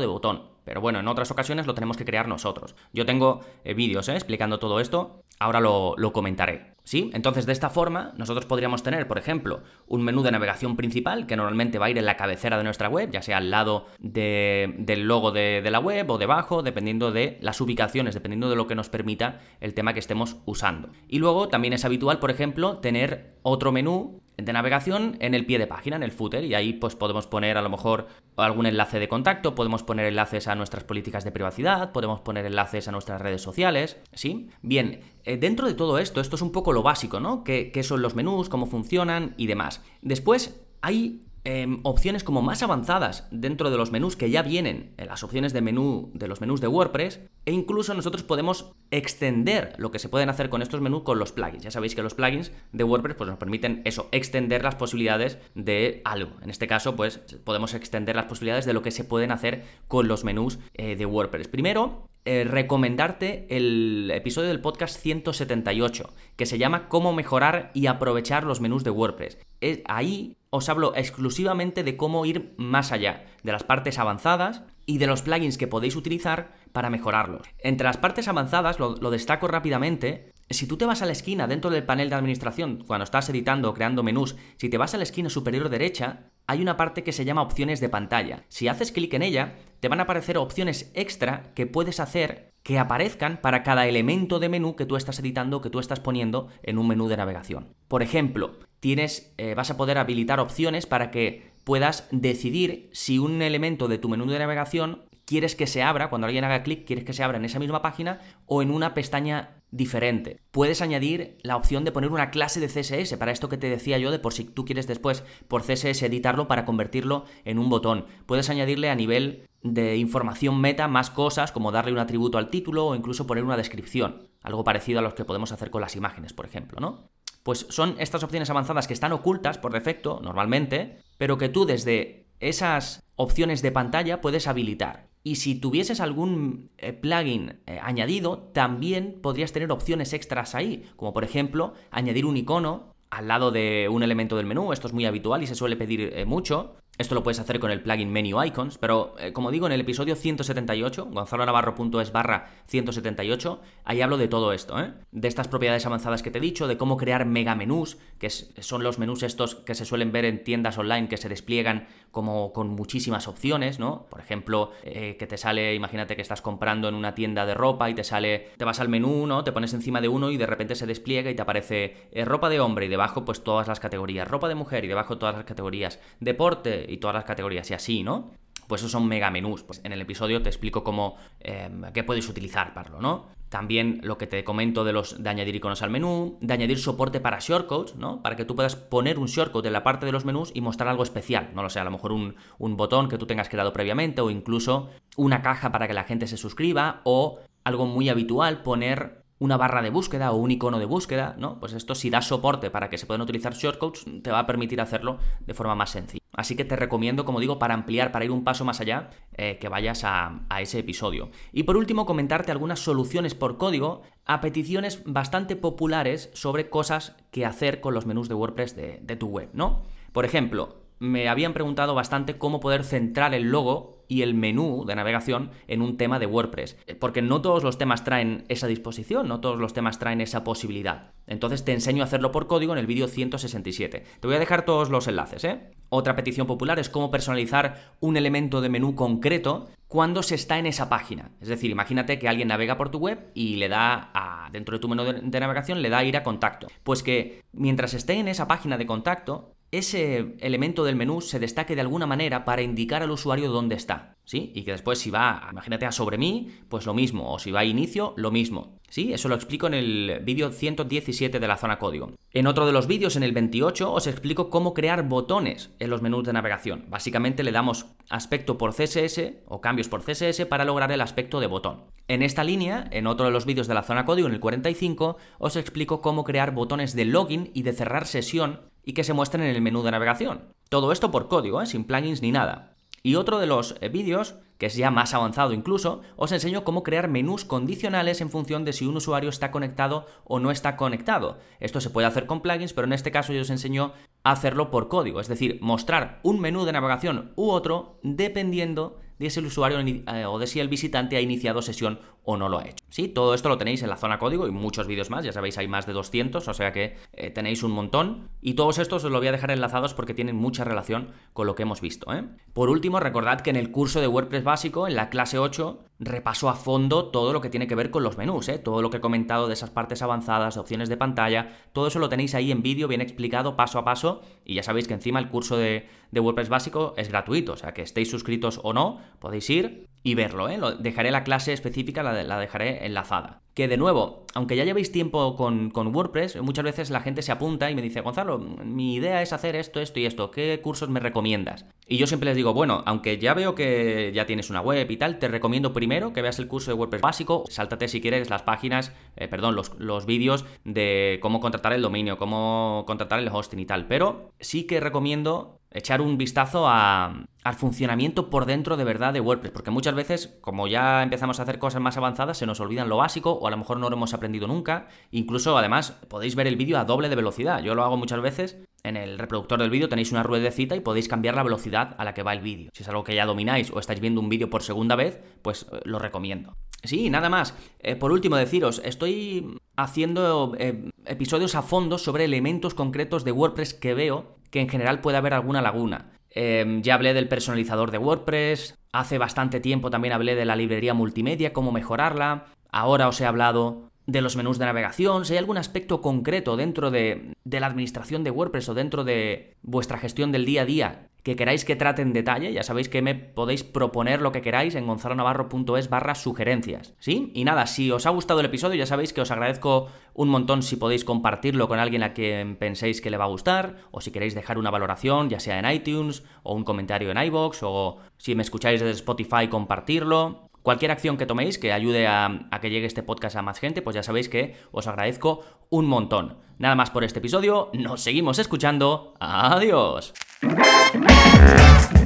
de 0.00 0.06
botón. 0.06 0.42
Pero 0.64 0.80
bueno, 0.80 1.00
en 1.00 1.08
otras 1.08 1.30
ocasiones 1.30 1.66
lo 1.66 1.74
tenemos 1.74 1.96
que 1.96 2.04
crear 2.04 2.28
nosotros. 2.28 2.74
Yo 2.92 3.06
tengo 3.06 3.40
eh, 3.64 3.74
vídeos 3.74 4.08
¿eh? 4.08 4.14
explicando 4.14 4.58
todo 4.58 4.78
esto, 4.78 5.24
ahora 5.38 5.60
lo, 5.60 5.94
lo 5.96 6.12
comentaré. 6.12 6.74
¿Sí? 6.82 7.10
Entonces, 7.12 7.46
de 7.46 7.52
esta 7.52 7.70
forma, 7.70 8.14
nosotros 8.16 8.46
podríamos 8.46 8.82
tener, 8.82 9.06
por 9.06 9.18
ejemplo, 9.18 9.62
un 9.86 10.02
menú 10.02 10.22
de 10.22 10.32
navegación 10.32 10.76
principal 10.76 11.26
que 11.26 11.36
normalmente 11.36 11.78
va 11.78 11.86
a 11.86 11.90
ir 11.90 11.98
en 11.98 12.06
la 12.06 12.16
cabecera 12.16 12.56
de 12.56 12.64
nuestra 12.64 12.88
web, 12.88 13.10
ya 13.12 13.22
sea 13.22 13.36
al 13.36 13.50
lado 13.50 13.86
del 14.00 15.02
logo 15.02 15.30
de, 15.30 15.60
de, 15.62 15.70
la 15.70 15.78
web 15.78 16.10
o 16.10 16.18
debajo, 16.18 16.62
dependiendo 16.62 17.12
de 17.12 17.38
las 17.42 17.60
ubicaciones, 17.60 18.14
dependiendo 18.14 18.48
de 18.48 18.56
lo 18.56 18.66
que 18.66 18.74
nos 18.74 18.88
permita 18.88 19.40
el 19.60 19.74
tema 19.74 19.92
que 19.92 20.00
estemos 20.00 20.38
usando. 20.46 20.88
Y 21.06 21.18
luego 21.18 21.48
también 21.48 21.74
es 21.74 21.84
habitual, 21.84 22.18
por 22.18 22.30
ejemplo, 22.30 22.78
tener 22.78 23.36
otro 23.42 23.72
menú 23.72 24.20
de 24.42 24.52
navegación 24.52 25.16
en 25.20 25.34
el 25.34 25.46
pie 25.46 25.58
de 25.58 25.66
página, 25.66 25.96
en 25.96 26.02
el 26.02 26.12
footer, 26.12 26.44
y 26.44 26.54
ahí 26.54 26.72
pues 26.72 26.96
podemos 26.96 27.26
poner 27.26 27.56
a 27.56 27.62
lo 27.62 27.70
mejor 27.70 28.08
algún 28.36 28.66
enlace 28.66 28.98
de 28.98 29.08
contacto, 29.08 29.54
podemos 29.54 29.82
poner 29.82 30.06
enlaces 30.06 30.48
a 30.48 30.54
nuestras 30.54 30.84
políticas 30.84 31.24
de 31.24 31.32
privacidad, 31.32 31.92
podemos 31.92 32.20
poner 32.20 32.46
enlaces 32.46 32.88
a 32.88 32.92
nuestras 32.92 33.20
redes 33.20 33.42
sociales, 33.42 33.98
¿sí? 34.12 34.48
Bien, 34.62 35.00
eh, 35.24 35.36
dentro 35.36 35.66
de 35.66 35.74
todo 35.74 35.98
esto, 35.98 36.20
esto 36.20 36.36
es 36.36 36.42
un 36.42 36.52
poco 36.52 36.72
lo 36.72 36.82
básico, 36.82 37.20
¿no? 37.20 37.44
¿Qué, 37.44 37.70
¿Qué 37.72 37.82
son 37.82 38.02
los 38.02 38.14
menús, 38.14 38.48
cómo 38.48 38.66
funcionan 38.66 39.34
y 39.36 39.46
demás? 39.46 39.82
Después 40.02 40.60
hay 40.82 41.22
Em, 41.44 41.80
opciones 41.84 42.22
como 42.22 42.42
más 42.42 42.62
avanzadas 42.62 43.26
dentro 43.30 43.70
de 43.70 43.78
los 43.78 43.90
menús 43.90 44.14
que 44.14 44.30
ya 44.30 44.42
vienen 44.42 44.92
en 44.98 45.06
las 45.06 45.22
opciones 45.22 45.54
de 45.54 45.62
menú 45.62 46.10
de 46.12 46.28
los 46.28 46.42
menús 46.42 46.60
de 46.60 46.68
WordPress 46.68 47.20
e 47.46 47.52
incluso 47.52 47.94
nosotros 47.94 48.22
podemos 48.22 48.72
extender 48.90 49.72
lo 49.78 49.90
que 49.90 49.98
se 49.98 50.10
pueden 50.10 50.28
hacer 50.28 50.50
con 50.50 50.60
estos 50.60 50.82
menús 50.82 51.02
con 51.02 51.18
los 51.18 51.32
plugins. 51.32 51.62
Ya 51.62 51.70
sabéis 51.70 51.94
que 51.94 52.02
los 52.02 52.12
plugins 52.12 52.52
de 52.72 52.84
WordPress 52.84 53.16
pues, 53.16 53.30
nos 53.30 53.38
permiten 53.38 53.80
eso, 53.86 54.08
extender 54.12 54.62
las 54.62 54.74
posibilidades 54.74 55.38
de 55.54 56.02
algo. 56.04 56.32
En 56.42 56.50
este 56.50 56.66
caso, 56.66 56.94
pues 56.94 57.18
podemos 57.42 57.72
extender 57.72 58.16
las 58.16 58.26
posibilidades 58.26 58.66
de 58.66 58.74
lo 58.74 58.82
que 58.82 58.90
se 58.90 59.04
pueden 59.04 59.32
hacer 59.32 59.64
con 59.88 60.08
los 60.08 60.24
menús 60.24 60.58
eh, 60.74 60.94
de 60.94 61.06
WordPress. 61.06 61.48
Primero, 61.48 62.06
eh, 62.26 62.44
recomendarte 62.44 63.46
el 63.48 64.10
episodio 64.14 64.48
del 64.48 64.60
podcast 64.60 65.00
178, 65.00 66.12
que 66.36 66.44
se 66.44 66.58
llama 66.58 66.88
Cómo 66.88 67.14
mejorar 67.14 67.70
y 67.72 67.86
aprovechar 67.86 68.44
los 68.44 68.60
menús 68.60 68.84
de 68.84 68.90
WordPress. 68.90 69.38
ahí 69.86 70.36
os 70.50 70.68
hablo 70.68 70.92
exclusivamente 70.96 71.84
de 71.84 71.96
cómo 71.96 72.26
ir 72.26 72.54
más 72.58 72.90
allá, 72.90 73.24
de 73.44 73.52
las 73.52 73.62
partes 73.62 73.98
avanzadas 73.98 74.62
y 74.84 74.98
de 74.98 75.06
los 75.06 75.22
plugins 75.22 75.56
que 75.56 75.68
podéis 75.68 75.94
utilizar 75.94 76.54
para 76.72 76.90
mejorarlos. 76.90 77.42
Entre 77.60 77.86
las 77.86 77.96
partes 77.96 78.26
avanzadas, 78.26 78.80
lo, 78.80 79.10
destaco 79.10 79.46
rápidamente, 79.46 80.32
si 80.50 80.66
tú 80.66 80.76
te 80.76 80.86
vas 80.86 81.02
a 81.02 81.06
la 81.06 81.12
esquina 81.12 81.46
dentro 81.46 81.70
del 81.70 81.84
panel 81.84 82.10
de 82.10 82.16
administración, 82.16 82.82
cuando 82.84 83.04
estás 83.04 83.28
editando 83.28 83.70
o 83.70 83.74
creando 83.74 84.02
menús, 84.02 84.34
si 84.56 84.68
te 84.68 84.78
vas 84.78 84.92
a 84.94 84.96
la 84.96 85.04
esquina 85.04 85.30
superior 85.30 85.68
derecha, 85.68 86.30
hay 86.48 86.60
una 86.60 86.76
parte 86.76 87.04
que 87.04 87.12
se 87.12 87.24
llama 87.24 87.42
opciones 87.42 87.78
de 87.78 87.88
pantalla. 87.88 88.42
Si 88.48 88.66
haces 88.66 88.90
clic 88.90 89.14
en 89.14 89.22
ella, 89.22 89.54
te 89.78 89.86
van 89.86 90.00
a 90.00 90.02
aparecer 90.02 90.36
opciones 90.36 90.90
extra 90.94 91.52
que 91.54 91.68
puedes 91.68 92.00
hacer 92.00 92.50
que 92.64 92.78
aparezcan 92.78 93.40
para 93.40 93.62
cada 93.62 93.86
elemento 93.86 94.38
de 94.38 94.48
menú 94.48 94.76
que 94.76 94.84
tú 94.84 94.96
estás 94.96 95.18
editando 95.18 95.62
que 95.62 95.70
tú 95.70 95.78
estás 95.78 96.00
poniendo 96.00 96.48
en 96.62 96.78
un 96.78 96.88
menú 96.88 97.08
de 97.08 97.16
navegación. 97.16 97.74
Por 97.88 98.02
ejemplo, 98.02 98.58
tienes, 98.80 99.32
eh, 99.38 99.54
vas 99.54 99.70
a 99.70 99.76
poder 99.76 99.98
habilitar 99.98 100.40
opciones 100.40 100.86
para 100.86 101.10
que 101.10 101.50
puedas 101.64 102.08
decidir 102.10 102.90
si 102.92 103.18
un 103.18 103.42
elemento 103.42 103.86
de 103.86 103.98
tu 103.98 104.08
menú 104.08 104.26
de 104.26 104.38
navegación 104.38 105.02
quieres 105.30 105.54
que 105.54 105.68
se 105.68 105.82
abra, 105.82 106.10
cuando 106.10 106.26
alguien 106.26 106.42
haga 106.42 106.64
clic, 106.64 106.84
quieres 106.84 107.04
que 107.04 107.12
se 107.12 107.22
abra 107.22 107.38
en 107.38 107.44
esa 107.44 107.60
misma 107.60 107.82
página 107.82 108.18
o 108.46 108.62
en 108.62 108.72
una 108.72 108.94
pestaña 108.94 109.60
diferente. 109.70 110.40
Puedes 110.50 110.82
añadir 110.82 111.38
la 111.42 111.56
opción 111.56 111.84
de 111.84 111.92
poner 111.92 112.10
una 112.10 112.30
clase 112.30 112.58
de 112.58 112.66
CSS, 112.66 113.16
para 113.16 113.30
esto 113.30 113.48
que 113.48 113.56
te 113.56 113.70
decía 113.70 113.98
yo, 113.98 114.10
de 114.10 114.18
por 114.18 114.32
si 114.32 114.44
tú 114.44 114.64
quieres 114.64 114.88
después 114.88 115.22
por 115.46 115.62
CSS 115.62 116.02
editarlo 116.02 116.48
para 116.48 116.64
convertirlo 116.64 117.26
en 117.44 117.60
un 117.60 117.68
botón. 117.68 118.06
Puedes 118.26 118.50
añadirle 118.50 118.90
a 118.90 118.96
nivel 118.96 119.48
de 119.62 119.96
información 119.98 120.60
meta 120.60 120.88
más 120.88 121.10
cosas, 121.10 121.52
como 121.52 121.70
darle 121.70 121.92
un 121.92 121.98
atributo 121.98 122.38
al 122.38 122.50
título 122.50 122.86
o 122.86 122.94
incluso 122.96 123.26
poner 123.26 123.44
una 123.44 123.56
descripción. 123.56 124.28
Algo 124.42 124.64
parecido 124.64 124.98
a 124.98 125.02
lo 125.02 125.14
que 125.14 125.24
podemos 125.24 125.52
hacer 125.52 125.70
con 125.70 125.82
las 125.82 125.94
imágenes, 125.96 126.32
por 126.32 126.46
ejemplo, 126.46 126.80
¿no? 126.80 127.10
Pues 127.42 127.66
son 127.70 127.96
estas 127.98 128.22
opciones 128.22 128.50
avanzadas 128.50 128.86
que 128.86 128.94
están 128.94 129.12
ocultas 129.12 129.58
por 129.58 129.72
defecto, 129.72 130.20
normalmente, 130.22 130.98
pero 131.18 131.38
que 131.38 131.48
tú 131.48 131.64
desde 131.64 132.26
esas 132.38 133.02
opciones 133.16 133.62
de 133.62 133.72
pantalla 133.72 134.20
puedes 134.20 134.46
habilitar. 134.46 135.08
Y 135.22 135.36
si 135.36 135.54
tuvieses 135.54 136.00
algún 136.00 136.70
eh, 136.78 136.92
plugin 136.92 137.60
eh, 137.66 137.78
añadido, 137.82 138.38
también 138.54 139.18
podrías 139.20 139.52
tener 139.52 139.70
opciones 139.70 140.12
extras 140.14 140.54
ahí, 140.54 140.88
como 140.96 141.12
por 141.12 141.24
ejemplo 141.24 141.74
añadir 141.90 142.24
un 142.24 142.38
icono 142.38 142.94
al 143.10 143.28
lado 143.28 143.50
de 143.50 143.88
un 143.90 144.02
elemento 144.02 144.36
del 144.36 144.46
menú, 144.46 144.72
esto 144.72 144.86
es 144.86 144.94
muy 144.94 145.04
habitual 145.04 145.42
y 145.42 145.46
se 145.46 145.54
suele 145.54 145.76
pedir 145.76 146.12
eh, 146.14 146.24
mucho, 146.24 146.76
esto 147.00 147.14
lo 147.14 147.22
puedes 147.22 147.40
hacer 147.40 147.58
con 147.60 147.70
el 147.70 147.80
plugin 147.80 148.12
Menu 148.12 148.42
Icons, 148.44 148.76
pero 148.76 149.14
eh, 149.18 149.32
como 149.32 149.50
digo, 149.50 149.66
en 149.66 149.72
el 149.72 149.80
episodio 149.80 150.16
178, 150.16 151.06
gonzalonavarro.es 151.06 152.12
barra 152.12 152.50
178, 152.66 153.60
ahí 153.84 154.02
hablo 154.02 154.18
de 154.18 154.28
todo 154.28 154.52
esto, 154.52 154.78
¿eh? 154.78 154.92
de 155.10 155.28
estas 155.28 155.48
propiedades 155.48 155.86
avanzadas 155.86 156.22
que 156.22 156.30
te 156.30 156.38
he 156.38 156.42
dicho, 156.42 156.68
de 156.68 156.76
cómo 156.76 156.98
crear 156.98 157.24
mega 157.24 157.54
menús, 157.54 157.96
que 158.18 158.28
son 158.28 158.82
los 158.82 158.98
menús 158.98 159.22
estos 159.22 159.54
que 159.54 159.74
se 159.74 159.86
suelen 159.86 160.12
ver 160.12 160.26
en 160.26 160.44
tiendas 160.44 160.76
online 160.76 161.08
que 161.08 161.16
se 161.16 161.30
despliegan 161.30 161.88
como 162.10 162.52
con 162.52 162.68
muchísimas 162.68 163.28
opciones, 163.28 163.78
¿no? 163.78 164.06
Por 164.10 164.20
ejemplo, 164.20 164.72
eh, 164.82 165.16
que 165.18 165.26
te 165.26 165.38
sale, 165.38 165.74
imagínate 165.74 166.16
que 166.16 166.22
estás 166.22 166.42
comprando 166.42 166.88
en 166.88 166.94
una 166.94 167.14
tienda 167.14 167.46
de 167.46 167.54
ropa 167.54 167.88
y 167.88 167.94
te 167.94 168.04
sale, 168.04 168.50
te 168.58 168.64
vas 168.64 168.80
al 168.80 168.88
menú, 168.88 169.26
¿no? 169.26 169.42
Te 169.44 169.52
pones 169.52 169.72
encima 169.72 170.00
de 170.00 170.08
uno 170.08 170.30
y 170.30 170.36
de 170.36 170.46
repente 170.46 170.74
se 170.74 170.86
despliega 170.86 171.30
y 171.30 171.34
te 171.34 171.42
aparece 171.42 172.08
eh, 172.12 172.24
ropa 172.26 172.48
de 172.50 172.60
hombre 172.60 172.86
y 172.86 172.88
debajo 172.88 173.24
pues 173.24 173.42
todas 173.42 173.68
las 173.68 173.80
categorías, 173.80 174.28
ropa 174.28 174.48
de 174.48 174.54
mujer 174.54 174.84
y 174.84 174.88
debajo 174.88 175.18
todas 175.18 175.36
las 175.36 175.44
categorías, 175.44 176.00
deporte 176.18 176.89
y 176.90 176.98
todas 176.98 177.14
las 177.14 177.24
categorías 177.24 177.70
y 177.70 177.74
así, 177.74 178.02
¿no? 178.02 178.30
Pues 178.66 178.82
esos 178.82 178.92
son 178.92 179.08
mega 179.08 179.30
menús. 179.30 179.62
Pues 179.62 179.80
en 179.84 179.92
el 179.92 180.00
episodio 180.00 180.42
te 180.42 180.48
explico 180.48 180.84
cómo, 180.84 181.16
em, 181.40 181.82
qué 181.92 182.04
puedes 182.04 182.28
utilizar 182.28 182.72
para 182.74 182.90
¿no? 183.00 183.26
También 183.48 184.00
lo 184.04 184.16
que 184.16 184.28
te 184.28 184.44
comento 184.44 184.84
de 184.84 184.92
los 184.92 185.20
de 185.20 185.28
añadir 185.28 185.56
iconos 185.56 185.82
al 185.82 185.90
menú, 185.90 186.38
de 186.40 186.54
añadir 186.54 186.78
soporte 186.78 187.18
para 187.18 187.40
shortcodes, 187.40 187.96
¿no? 187.96 188.22
Para 188.22 188.36
que 188.36 188.44
tú 188.44 188.54
puedas 188.54 188.76
poner 188.76 189.18
un 189.18 189.26
shortcode 189.26 189.66
en 189.66 189.72
la 189.72 189.82
parte 189.82 190.06
de 190.06 190.12
los 190.12 190.24
menús 190.24 190.52
y 190.54 190.60
mostrar 190.60 190.88
algo 190.88 191.02
especial. 191.02 191.50
No 191.52 191.62
lo 191.64 191.68
sé, 191.68 191.80
a 191.80 191.84
lo 191.84 191.90
mejor 191.90 192.12
un, 192.12 192.36
un 192.58 192.76
botón 192.76 193.08
que 193.08 193.18
tú 193.18 193.26
tengas 193.26 193.48
creado 193.48 193.72
previamente 193.72 194.20
o 194.20 194.30
incluso 194.30 194.90
una 195.16 195.42
caja 195.42 195.72
para 195.72 195.88
que 195.88 195.94
la 195.94 196.04
gente 196.04 196.28
se 196.28 196.36
suscriba 196.36 197.00
o 197.02 197.40
algo 197.64 197.86
muy 197.86 198.08
habitual, 198.08 198.62
poner 198.62 199.19
una 199.40 199.56
barra 199.56 199.82
de 199.82 199.90
búsqueda 199.90 200.32
o 200.32 200.36
un 200.36 200.50
icono 200.50 200.78
de 200.78 200.84
búsqueda, 200.84 201.34
¿no? 201.38 201.58
Pues 201.58 201.72
esto 201.72 201.94
si 201.94 202.10
das 202.10 202.28
soporte 202.28 202.70
para 202.70 202.90
que 202.90 202.98
se 202.98 203.06
puedan 203.06 203.22
utilizar 203.22 203.54
shortcodes, 203.54 204.04
te 204.22 204.30
va 204.30 204.40
a 204.40 204.46
permitir 204.46 204.80
hacerlo 204.80 205.18
de 205.46 205.54
forma 205.54 205.74
más 205.74 205.90
sencilla. 205.90 206.22
Así 206.32 206.56
que 206.56 206.66
te 206.66 206.76
recomiendo, 206.76 207.24
como 207.24 207.40
digo, 207.40 207.58
para 207.58 207.74
ampliar, 207.74 208.12
para 208.12 208.24
ir 208.24 208.30
un 208.30 208.44
paso 208.44 208.66
más 208.66 208.80
allá, 208.80 209.10
eh, 209.32 209.58
que 209.58 209.68
vayas 209.68 210.04
a, 210.04 210.42
ese 210.60 210.78
episodio. 210.78 211.30
Y 211.52 211.62
por 211.62 211.78
último, 211.78 212.04
comentarte 212.04 212.52
algunas 212.52 212.80
soluciones 212.80 213.34
por 213.34 213.56
código 213.56 214.02
a 214.26 214.42
peticiones 214.42 215.02
bastante 215.06 215.56
populares 215.56 216.30
sobre 216.34 216.68
cosas 216.68 217.16
que 217.30 217.46
hacer 217.46 217.80
con 217.80 217.94
los 217.94 218.04
menús 218.04 218.28
de 218.28 218.34
WordPress 218.34 218.76
de, 218.76 219.00
de 219.02 219.16
tu 219.16 219.28
web, 219.28 219.48
¿no? 219.54 219.82
Por 220.12 220.26
ejemplo, 220.26 220.76
me 220.98 221.30
habían 221.30 221.54
preguntado 221.54 221.94
bastante 221.94 222.36
cómo 222.36 222.60
poder 222.60 222.84
centrar 222.84 223.32
el 223.32 223.50
logo 223.50 223.99
y 224.10 224.22
el 224.22 224.34
menú 224.34 224.84
de 224.84 224.96
navegación 224.96 225.50
en 225.68 225.80
un 225.80 225.96
tema 225.96 226.18
de 226.18 226.26
WordPress. 226.26 226.76
Eh, 226.86 226.96
porque 226.96 227.22
no 227.22 227.40
todos 227.40 227.62
los 227.62 227.78
temas 227.78 228.02
traen 228.02 228.44
esa 228.48 228.66
disposición, 228.66 229.28
no 229.28 229.40
todos 229.40 229.58
los 229.58 229.72
temas 229.72 230.00
traen 230.00 230.20
esa 230.20 230.42
posibilidad. 230.42 231.12
Entonces 231.28 231.64
te 231.64 231.72
enseño 231.72 232.02
a 232.02 232.06
hacerlo 232.06 232.32
por 232.32 232.48
código 232.48 232.72
en 232.72 232.80
el 232.80 232.86
vídeo 232.86 233.06
167. 233.06 234.04
Te 234.18 234.26
voy 234.26 234.36
a 234.36 234.40
dejar 234.40 234.64
todos 234.64 234.90
los 234.90 235.06
enlaces, 235.06 235.44
¿eh? 235.44 235.70
Otra 235.90 236.16
petición 236.16 236.46
popular 236.46 236.78
es 236.80 236.88
cómo 236.88 237.10
personalizar 237.10 237.94
un 238.00 238.16
elemento 238.16 238.60
de 238.60 238.68
menú 238.68 238.96
concreto 238.96 239.68
cuando 239.86 240.22
se 240.22 240.34
está 240.34 240.58
en 240.58 240.66
esa 240.66 240.88
página. 240.88 241.30
Es 241.40 241.48
decir, 241.48 241.70
imagínate 241.70 242.18
que 242.18 242.28
alguien 242.28 242.48
navega 242.48 242.76
por 242.76 242.90
tu 242.90 242.98
web 242.98 243.30
y 243.34 243.56
le 243.56 243.68
da 243.68 244.10
a, 244.14 244.50
dentro 244.52 244.76
de 244.76 244.80
tu 244.80 244.88
menú 244.88 245.04
de, 245.04 245.40
navegación, 245.40 245.82
le 245.82 245.88
da 245.88 245.98
a 245.98 246.04
ir 246.04 246.16
a 246.16 246.22
contacto. 246.22 246.68
Pues 246.82 247.02
que 247.02 247.42
mientras 247.52 247.94
esté 247.94 248.14
en 248.14 248.28
esa 248.28 248.46
página 248.46 248.78
de 248.78 248.86
contacto, 248.86 249.52
ese 249.72 250.34
elemento 250.40 250.84
del 250.84 250.96
menú 250.96 251.20
se 251.20 251.38
destaque 251.38 251.74
de 251.74 251.80
alguna 251.80 252.06
manera 252.06 252.44
para 252.44 252.62
indicar 252.62 253.02
al 253.02 253.10
usuario 253.10 253.50
dónde 253.50 253.76
está, 253.76 254.16
¿sí? 254.24 254.52
Y 254.54 254.64
que 254.64 254.72
después 254.72 254.98
si 254.98 255.10
va, 255.10 255.48
imagínate, 255.50 255.86
a 255.86 255.92
sobre 255.92 256.18
mí, 256.18 256.48
pues 256.68 256.86
lo 256.86 256.94
mismo, 256.94 257.32
o 257.32 257.38
si 257.38 257.50
va 257.50 257.60
a 257.60 257.64
inicio, 257.64 258.12
lo 258.16 258.30
mismo. 258.30 258.80
Sí, 258.88 259.12
eso 259.12 259.28
lo 259.28 259.36
explico 259.36 259.68
en 259.68 259.74
el 259.74 260.20
vídeo 260.24 260.50
117 260.50 261.38
de 261.38 261.46
la 261.46 261.56
zona 261.56 261.78
código. 261.78 262.10
En 262.32 262.48
otro 262.48 262.66
de 262.66 262.72
los 262.72 262.88
vídeos, 262.88 263.14
en 263.14 263.22
el 263.22 263.30
28, 263.32 263.92
os 263.92 264.08
explico 264.08 264.50
cómo 264.50 264.74
crear 264.74 265.08
botones 265.08 265.70
en 265.78 265.90
los 265.90 266.02
menús 266.02 266.24
de 266.24 266.32
navegación. 266.32 266.86
Básicamente 266.88 267.44
le 267.44 267.52
damos 267.52 267.86
aspecto 268.08 268.58
por 268.58 268.74
CSS 268.74 269.34
o 269.46 269.60
cambios 269.60 269.88
por 269.88 270.02
CSS 270.02 270.44
para 270.46 270.64
lograr 270.64 270.90
el 270.90 271.00
aspecto 271.00 271.38
de 271.38 271.46
botón. 271.46 271.84
En 272.08 272.22
esta 272.22 272.42
línea, 272.42 272.88
en 272.90 273.06
otro 273.06 273.26
de 273.26 273.32
los 273.32 273.46
vídeos 273.46 273.68
de 273.68 273.74
la 273.74 273.84
zona 273.84 274.04
código, 274.04 274.26
en 274.26 274.34
el 274.34 274.40
45, 274.40 275.16
os 275.38 275.54
explico 275.54 276.00
cómo 276.00 276.24
crear 276.24 276.52
botones 276.52 276.96
de 276.96 277.04
login 277.04 277.52
y 277.54 277.62
de 277.62 277.72
cerrar 277.72 278.08
sesión 278.08 278.69
y 278.84 278.92
que 278.92 279.04
se 279.04 279.12
muestren 279.12 279.44
en 279.44 279.54
el 279.54 279.62
menú 279.62 279.82
de 279.82 279.90
navegación. 279.90 280.52
Todo 280.68 280.92
esto 280.92 281.10
por 281.10 281.28
código, 281.28 281.60
¿eh? 281.62 281.66
sin 281.66 281.84
plugins 281.84 282.22
ni 282.22 282.32
nada. 282.32 282.76
Y 283.02 283.14
otro 283.14 283.38
de 283.38 283.46
los 283.46 283.76
eh, 283.80 283.88
vídeos, 283.88 284.36
que 284.58 284.66
es 284.66 284.76
ya 284.76 284.90
más 284.90 285.14
avanzado 285.14 285.54
incluso, 285.54 286.02
os 286.16 286.32
enseño 286.32 286.64
cómo 286.64 286.82
crear 286.82 287.08
menús 287.08 287.44
condicionales 287.44 288.20
en 288.20 288.30
función 288.30 288.64
de 288.64 288.74
si 288.74 288.86
un 288.86 288.96
usuario 288.96 289.30
está 289.30 289.50
conectado 289.50 290.06
o 290.24 290.38
no 290.38 290.50
está 290.50 290.76
conectado. 290.76 291.38
Esto 291.60 291.80
se 291.80 291.90
puede 291.90 292.06
hacer 292.06 292.26
con 292.26 292.42
plugins, 292.42 292.74
pero 292.74 292.86
en 292.86 292.92
este 292.92 293.10
caso 293.10 293.32
yo 293.32 293.40
os 293.40 293.50
enseño 293.50 293.92
a 294.22 294.32
hacerlo 294.32 294.70
por 294.70 294.88
código, 294.88 295.20
es 295.20 295.28
decir, 295.28 295.58
mostrar 295.62 296.20
un 296.22 296.40
menú 296.40 296.64
de 296.64 296.72
navegación 296.72 297.32
u 297.36 297.50
otro 297.50 297.98
dependiendo 298.02 298.98
de 299.20 299.30
si 299.30 299.38
el 299.38 299.46
usuario 299.46 299.78
eh, 299.80 300.24
o 300.24 300.38
de 300.38 300.46
si 300.46 300.60
el 300.60 300.68
visitante 300.68 301.16
ha 301.16 301.20
iniciado 301.20 301.60
sesión 301.60 302.00
o 302.24 302.36
no 302.36 302.48
lo 302.48 302.58
ha 302.58 302.64
hecho. 302.64 302.82
Sí, 302.88 303.08
todo 303.08 303.34
esto 303.34 303.48
lo 303.48 303.58
tenéis 303.58 303.82
en 303.82 303.90
la 303.90 303.96
zona 303.96 304.18
código 304.18 304.46
y 304.46 304.50
muchos 304.50 304.86
vídeos 304.86 305.10
más, 305.10 305.24
ya 305.24 305.32
sabéis, 305.32 305.58
hay 305.58 305.68
más 305.68 305.86
de 305.86 305.92
200, 305.92 306.46
o 306.46 306.54
sea 306.54 306.72
que 306.72 306.96
eh, 307.12 307.30
tenéis 307.30 307.62
un 307.62 307.70
montón. 307.70 308.30
Y 308.40 308.54
todos 308.54 308.78
estos 308.78 309.04
os 309.04 309.10
los 309.10 309.20
voy 309.20 309.28
a 309.28 309.32
dejar 309.32 309.50
enlazados 309.50 309.94
porque 309.94 310.14
tienen 310.14 310.36
mucha 310.36 310.64
relación 310.64 311.10
con 311.32 311.46
lo 311.46 311.54
que 311.54 311.62
hemos 311.62 311.80
visto. 311.80 312.12
¿eh? 312.14 312.24
Por 312.52 312.70
último, 312.70 312.98
recordad 312.98 313.42
que 313.42 313.50
en 313.50 313.56
el 313.56 313.70
curso 313.70 314.00
de 314.00 314.08
WordPress 314.08 314.42
básico, 314.44 314.88
en 314.88 314.96
la 314.96 315.10
clase 315.10 315.38
8, 315.38 315.84
repaso 315.98 316.48
a 316.48 316.54
fondo 316.54 317.10
todo 317.10 317.34
lo 317.34 317.42
que 317.42 317.50
tiene 317.50 317.66
que 317.66 317.74
ver 317.74 317.90
con 317.90 318.02
los 318.02 318.16
menús, 318.16 318.48
¿eh? 318.48 318.58
todo 318.58 318.80
lo 318.80 318.88
que 318.88 318.96
he 318.96 319.00
comentado 319.00 319.48
de 319.48 319.52
esas 319.54 319.70
partes 319.70 320.00
avanzadas, 320.00 320.56
opciones 320.56 320.88
de 320.88 320.96
pantalla, 320.96 321.58
todo 321.72 321.88
eso 321.88 321.98
lo 321.98 322.08
tenéis 322.08 322.34
ahí 322.34 322.50
en 322.50 322.62
vídeo, 322.62 322.88
bien 322.88 323.02
explicado, 323.02 323.54
paso 323.54 323.78
a 323.78 323.84
paso, 323.84 324.22
y 324.46 324.54
ya 324.54 324.62
sabéis 324.62 324.88
que 324.88 324.94
encima 324.94 325.18
el 325.18 325.28
curso 325.28 325.58
de, 325.58 325.86
de 326.10 326.20
WordPress 326.20 326.48
básico 326.48 326.94
es 326.96 327.08
gratuito, 327.08 327.52
o 327.52 327.56
sea 327.56 327.72
que 327.72 327.82
estéis 327.82 328.10
suscritos 328.10 328.60
o 328.62 328.72
no, 328.72 329.00
podéis 329.18 329.48
ir 329.50 329.89
y 330.02 330.14
verlo, 330.14 330.48
¿eh? 330.48 330.58
Dejaré 330.78 331.10
la 331.10 331.24
clase 331.24 331.52
específica, 331.52 332.02
la, 332.02 332.22
la, 332.22 332.38
dejaré 332.38 332.86
enlazada. 332.86 333.42
Que 333.52 333.68
de 333.68 333.76
nuevo, 333.76 334.24
aunque 334.34 334.56
ya 334.56 334.64
llevéis 334.64 334.92
tiempo 334.92 335.36
con, 335.36 335.70
con, 335.70 335.94
WordPress, 335.94 336.40
muchas 336.40 336.64
veces 336.64 336.88
la 336.88 337.00
gente 337.00 337.20
se 337.20 337.32
apunta 337.32 337.70
y 337.70 337.74
me 337.74 337.82
dice, 337.82 338.00
Gonzalo, 338.00 338.38
mi 338.38 338.94
idea 338.94 339.20
es 339.20 339.34
hacer 339.34 339.56
esto, 339.56 339.80
esto 339.80 340.00
y 340.00 340.06
esto, 340.06 340.30
¿qué 340.30 340.60
cursos 340.62 340.88
me 340.88 341.00
recomiendas? 341.00 341.66
Y 341.86 341.98
yo 341.98 342.06
siempre 342.06 342.30
les 342.30 342.36
digo, 342.36 342.54
bueno, 342.54 342.82
aunque 342.86 343.18
ya 343.18 343.34
veo 343.34 343.54
que 343.54 344.12
ya 344.14 344.24
tienes 344.24 344.48
una 344.48 344.62
web 344.62 344.90
y 344.90 344.96
tal, 344.96 345.18
te 345.18 345.28
recomiendo 345.28 345.74
primero 345.74 346.14
que 346.14 346.22
veas 346.22 346.38
el 346.38 346.48
curso 346.48 346.70
de 346.70 346.78
WordPress 346.78 347.02
básico, 347.02 347.44
sáltate 347.48 347.88
si 347.88 348.00
quieres 348.00 348.30
las 348.30 348.42
páginas, 348.42 348.92
eh, 349.16 349.28
perdón, 349.28 349.54
los, 349.56 349.78
los 349.78 350.06
vídeos 350.06 350.46
de 350.64 351.18
cómo 351.20 351.40
contratar 351.40 351.74
el 351.74 351.82
dominio, 351.82 352.16
cómo 352.16 352.84
contratar 352.86 353.18
el 353.18 353.28
hosting 353.28 353.58
y 353.58 353.66
tal, 353.66 353.86
pero 353.86 354.30
sí 354.38 354.64
que 354.64 354.80
recomiendo 354.80 355.60
echar 355.72 356.00
un 356.00 356.18
vistazo 356.18 356.66
a, 356.68 357.24
al 357.42 357.54
funcionamiento 357.54 358.28
por 358.28 358.46
dentro 358.46 358.76
de 358.76 358.84
verdad 358.84 359.12
de 359.12 359.20
WordPress, 359.20 359.52
porque 359.52 359.70
muchas 359.70 359.94
veces, 359.94 360.38
como 360.40 360.68
ya 360.68 361.02
empezamos 361.02 361.38
a 361.38 361.44
hacer 361.44 361.58
cosas 361.58 361.80
más 361.80 361.96
avanzadas, 361.96 362.38
se 362.38 362.46
nos 362.46 362.60
olvidan 362.60 362.88
lo 362.88 362.98
básico 362.98 363.32
o 363.32 363.46
a 363.46 363.50
lo 363.50 363.56
mejor 363.56 363.78
no 363.78 363.88
lo 363.88 363.96
hemos 363.96 364.14
aprendido 364.14 364.46
nunca. 364.46 364.88
Incluso, 365.10 365.56
además, 365.56 365.92
podéis 366.08 366.34
ver 366.36 366.46
el 366.46 366.56
vídeo 366.56 366.78
a 366.78 366.84
doble 366.84 367.08
de 367.08 367.16
velocidad. 367.16 367.62
Yo 367.62 367.74
lo 367.74 367.82
hago 367.82 367.96
muchas 367.96 368.20
veces. 368.20 368.58
En 368.82 368.96
el 368.96 369.18
reproductor 369.18 369.58
del 369.58 369.70
vídeo 369.70 369.88
tenéis 369.88 370.12
una 370.12 370.22
ruedecita 370.22 370.74
y 370.74 370.80
podéis 370.80 371.08
cambiar 371.08 371.34
la 371.34 371.42
velocidad 371.42 371.94
a 371.98 372.04
la 372.04 372.14
que 372.14 372.22
va 372.22 372.32
el 372.32 372.40
vídeo. 372.40 372.70
Si 372.72 372.82
es 372.82 372.88
algo 372.88 373.04
que 373.04 373.14
ya 373.14 373.26
domináis 373.26 373.70
o 373.70 373.78
estáis 373.78 374.00
viendo 374.00 374.20
un 374.20 374.28
vídeo 374.28 374.48
por 374.48 374.62
segunda 374.62 374.96
vez, 374.96 375.20
pues 375.42 375.66
eh, 375.70 375.80
lo 375.84 375.98
recomiendo. 375.98 376.56
Sí, 376.82 377.10
nada 377.10 377.28
más. 377.28 377.54
Eh, 377.80 377.96
por 377.96 378.10
último, 378.10 378.36
deciros, 378.36 378.80
estoy 378.84 379.58
haciendo 379.76 380.54
eh, 380.58 380.90
episodios 381.04 381.54
a 381.54 381.62
fondo 381.62 381.98
sobre 381.98 382.24
elementos 382.24 382.74
concretos 382.74 383.24
de 383.24 383.32
WordPress 383.32 383.74
que 383.74 383.94
veo 383.94 384.36
que 384.50 384.60
en 384.60 384.68
general 384.68 385.00
puede 385.00 385.18
haber 385.18 385.34
alguna 385.34 385.62
laguna. 385.62 386.10
Em, 386.30 386.82
ya 386.82 386.94
hablé 386.94 387.12
del 387.14 387.28
personalizador 387.28 387.90
de 387.90 387.98
WordPress, 387.98 388.78
hace 388.92 389.18
bastante 389.18 389.60
tiempo 389.60 389.90
también 389.90 390.14
hablé 390.14 390.34
de 390.34 390.44
la 390.44 390.56
librería 390.56 390.94
multimedia, 390.94 391.52
cómo 391.52 391.72
mejorarla, 391.72 392.46
ahora 392.70 393.08
os 393.08 393.20
he 393.20 393.26
hablado 393.26 393.90
de 394.06 394.22
los 394.22 394.36
menús 394.36 394.58
de 394.58 394.66
navegación, 394.66 395.24
si 395.24 395.34
hay 395.34 395.38
algún 395.38 395.58
aspecto 395.58 396.00
concreto 396.00 396.56
dentro 396.56 396.90
de, 396.90 397.34
de 397.44 397.60
la 397.60 397.66
administración 397.66 398.24
de 398.24 398.30
WordPress 398.30 398.68
o 398.68 398.74
dentro 398.74 399.04
de 399.04 399.56
vuestra 399.62 399.98
gestión 399.98 400.32
del 400.32 400.46
día 400.46 400.62
a 400.62 400.66
día 400.66 401.09
que 401.22 401.36
queráis 401.36 401.64
que 401.64 401.76
trate 401.76 402.02
en 402.02 402.12
detalle, 402.12 402.52
ya 402.52 402.62
sabéis 402.62 402.88
que 402.88 403.02
me 403.02 403.14
podéis 403.14 403.64
proponer 403.64 404.20
lo 404.20 404.32
que 404.32 404.42
queráis 404.42 404.74
en 404.74 404.86
gonzalonavarro.es 404.86 405.90
barra 405.90 406.14
sugerencias. 406.14 406.94
¿Sí? 406.98 407.30
Y 407.34 407.44
nada, 407.44 407.66
si 407.66 407.90
os 407.90 408.06
ha 408.06 408.10
gustado 408.10 408.40
el 408.40 408.46
episodio, 408.46 408.78
ya 408.78 408.86
sabéis 408.86 409.12
que 409.12 409.20
os 409.20 409.30
agradezco 409.30 409.88
un 410.14 410.28
montón 410.28 410.62
si 410.62 410.76
podéis 410.76 411.04
compartirlo 411.04 411.68
con 411.68 411.78
alguien 411.78 412.02
a 412.02 412.12
quien 412.12 412.56
penséis 412.56 413.00
que 413.00 413.10
le 413.10 413.16
va 413.16 413.24
a 413.24 413.28
gustar, 413.28 413.76
o 413.90 414.00
si 414.00 414.10
queréis 414.10 414.34
dejar 414.34 414.58
una 414.58 414.70
valoración, 414.70 415.28
ya 415.28 415.40
sea 415.40 415.58
en 415.58 415.70
iTunes, 415.70 416.24
o 416.42 416.54
un 416.54 416.64
comentario 416.64 417.10
en 417.10 417.22
iBox, 417.22 417.60
o 417.62 417.98
si 418.16 418.34
me 418.34 418.42
escucháis 418.42 418.80
desde 418.80 418.94
Spotify, 418.94 419.48
compartirlo. 419.48 420.48
Cualquier 420.62 420.90
acción 420.90 421.16
que 421.16 421.24
toméis 421.24 421.58
que 421.58 421.72
ayude 421.72 422.06
a, 422.06 422.48
a, 422.50 422.60
que 422.60 422.68
llegue 422.68 422.86
este 422.86 423.02
podcast 423.02 423.36
a 423.36 423.42
más 423.42 423.58
gente, 423.58 423.80
pues 423.80 423.96
ya 423.96 424.02
sabéis 424.02 424.28
que 424.28 424.56
os 424.72 424.86
agradezco 424.86 425.42
un 425.70 425.86
montón. 425.86 426.36
Nada 426.58 426.74
más 426.74 426.90
por 426.90 427.02
este 427.02 427.20
episodio, 427.20 427.70
nos 427.72 428.02
seguimos 428.02 428.38
escuchando. 428.38 429.14
Adiós. 429.20 430.12
Thank 430.42 431.94
you. 431.94 431.99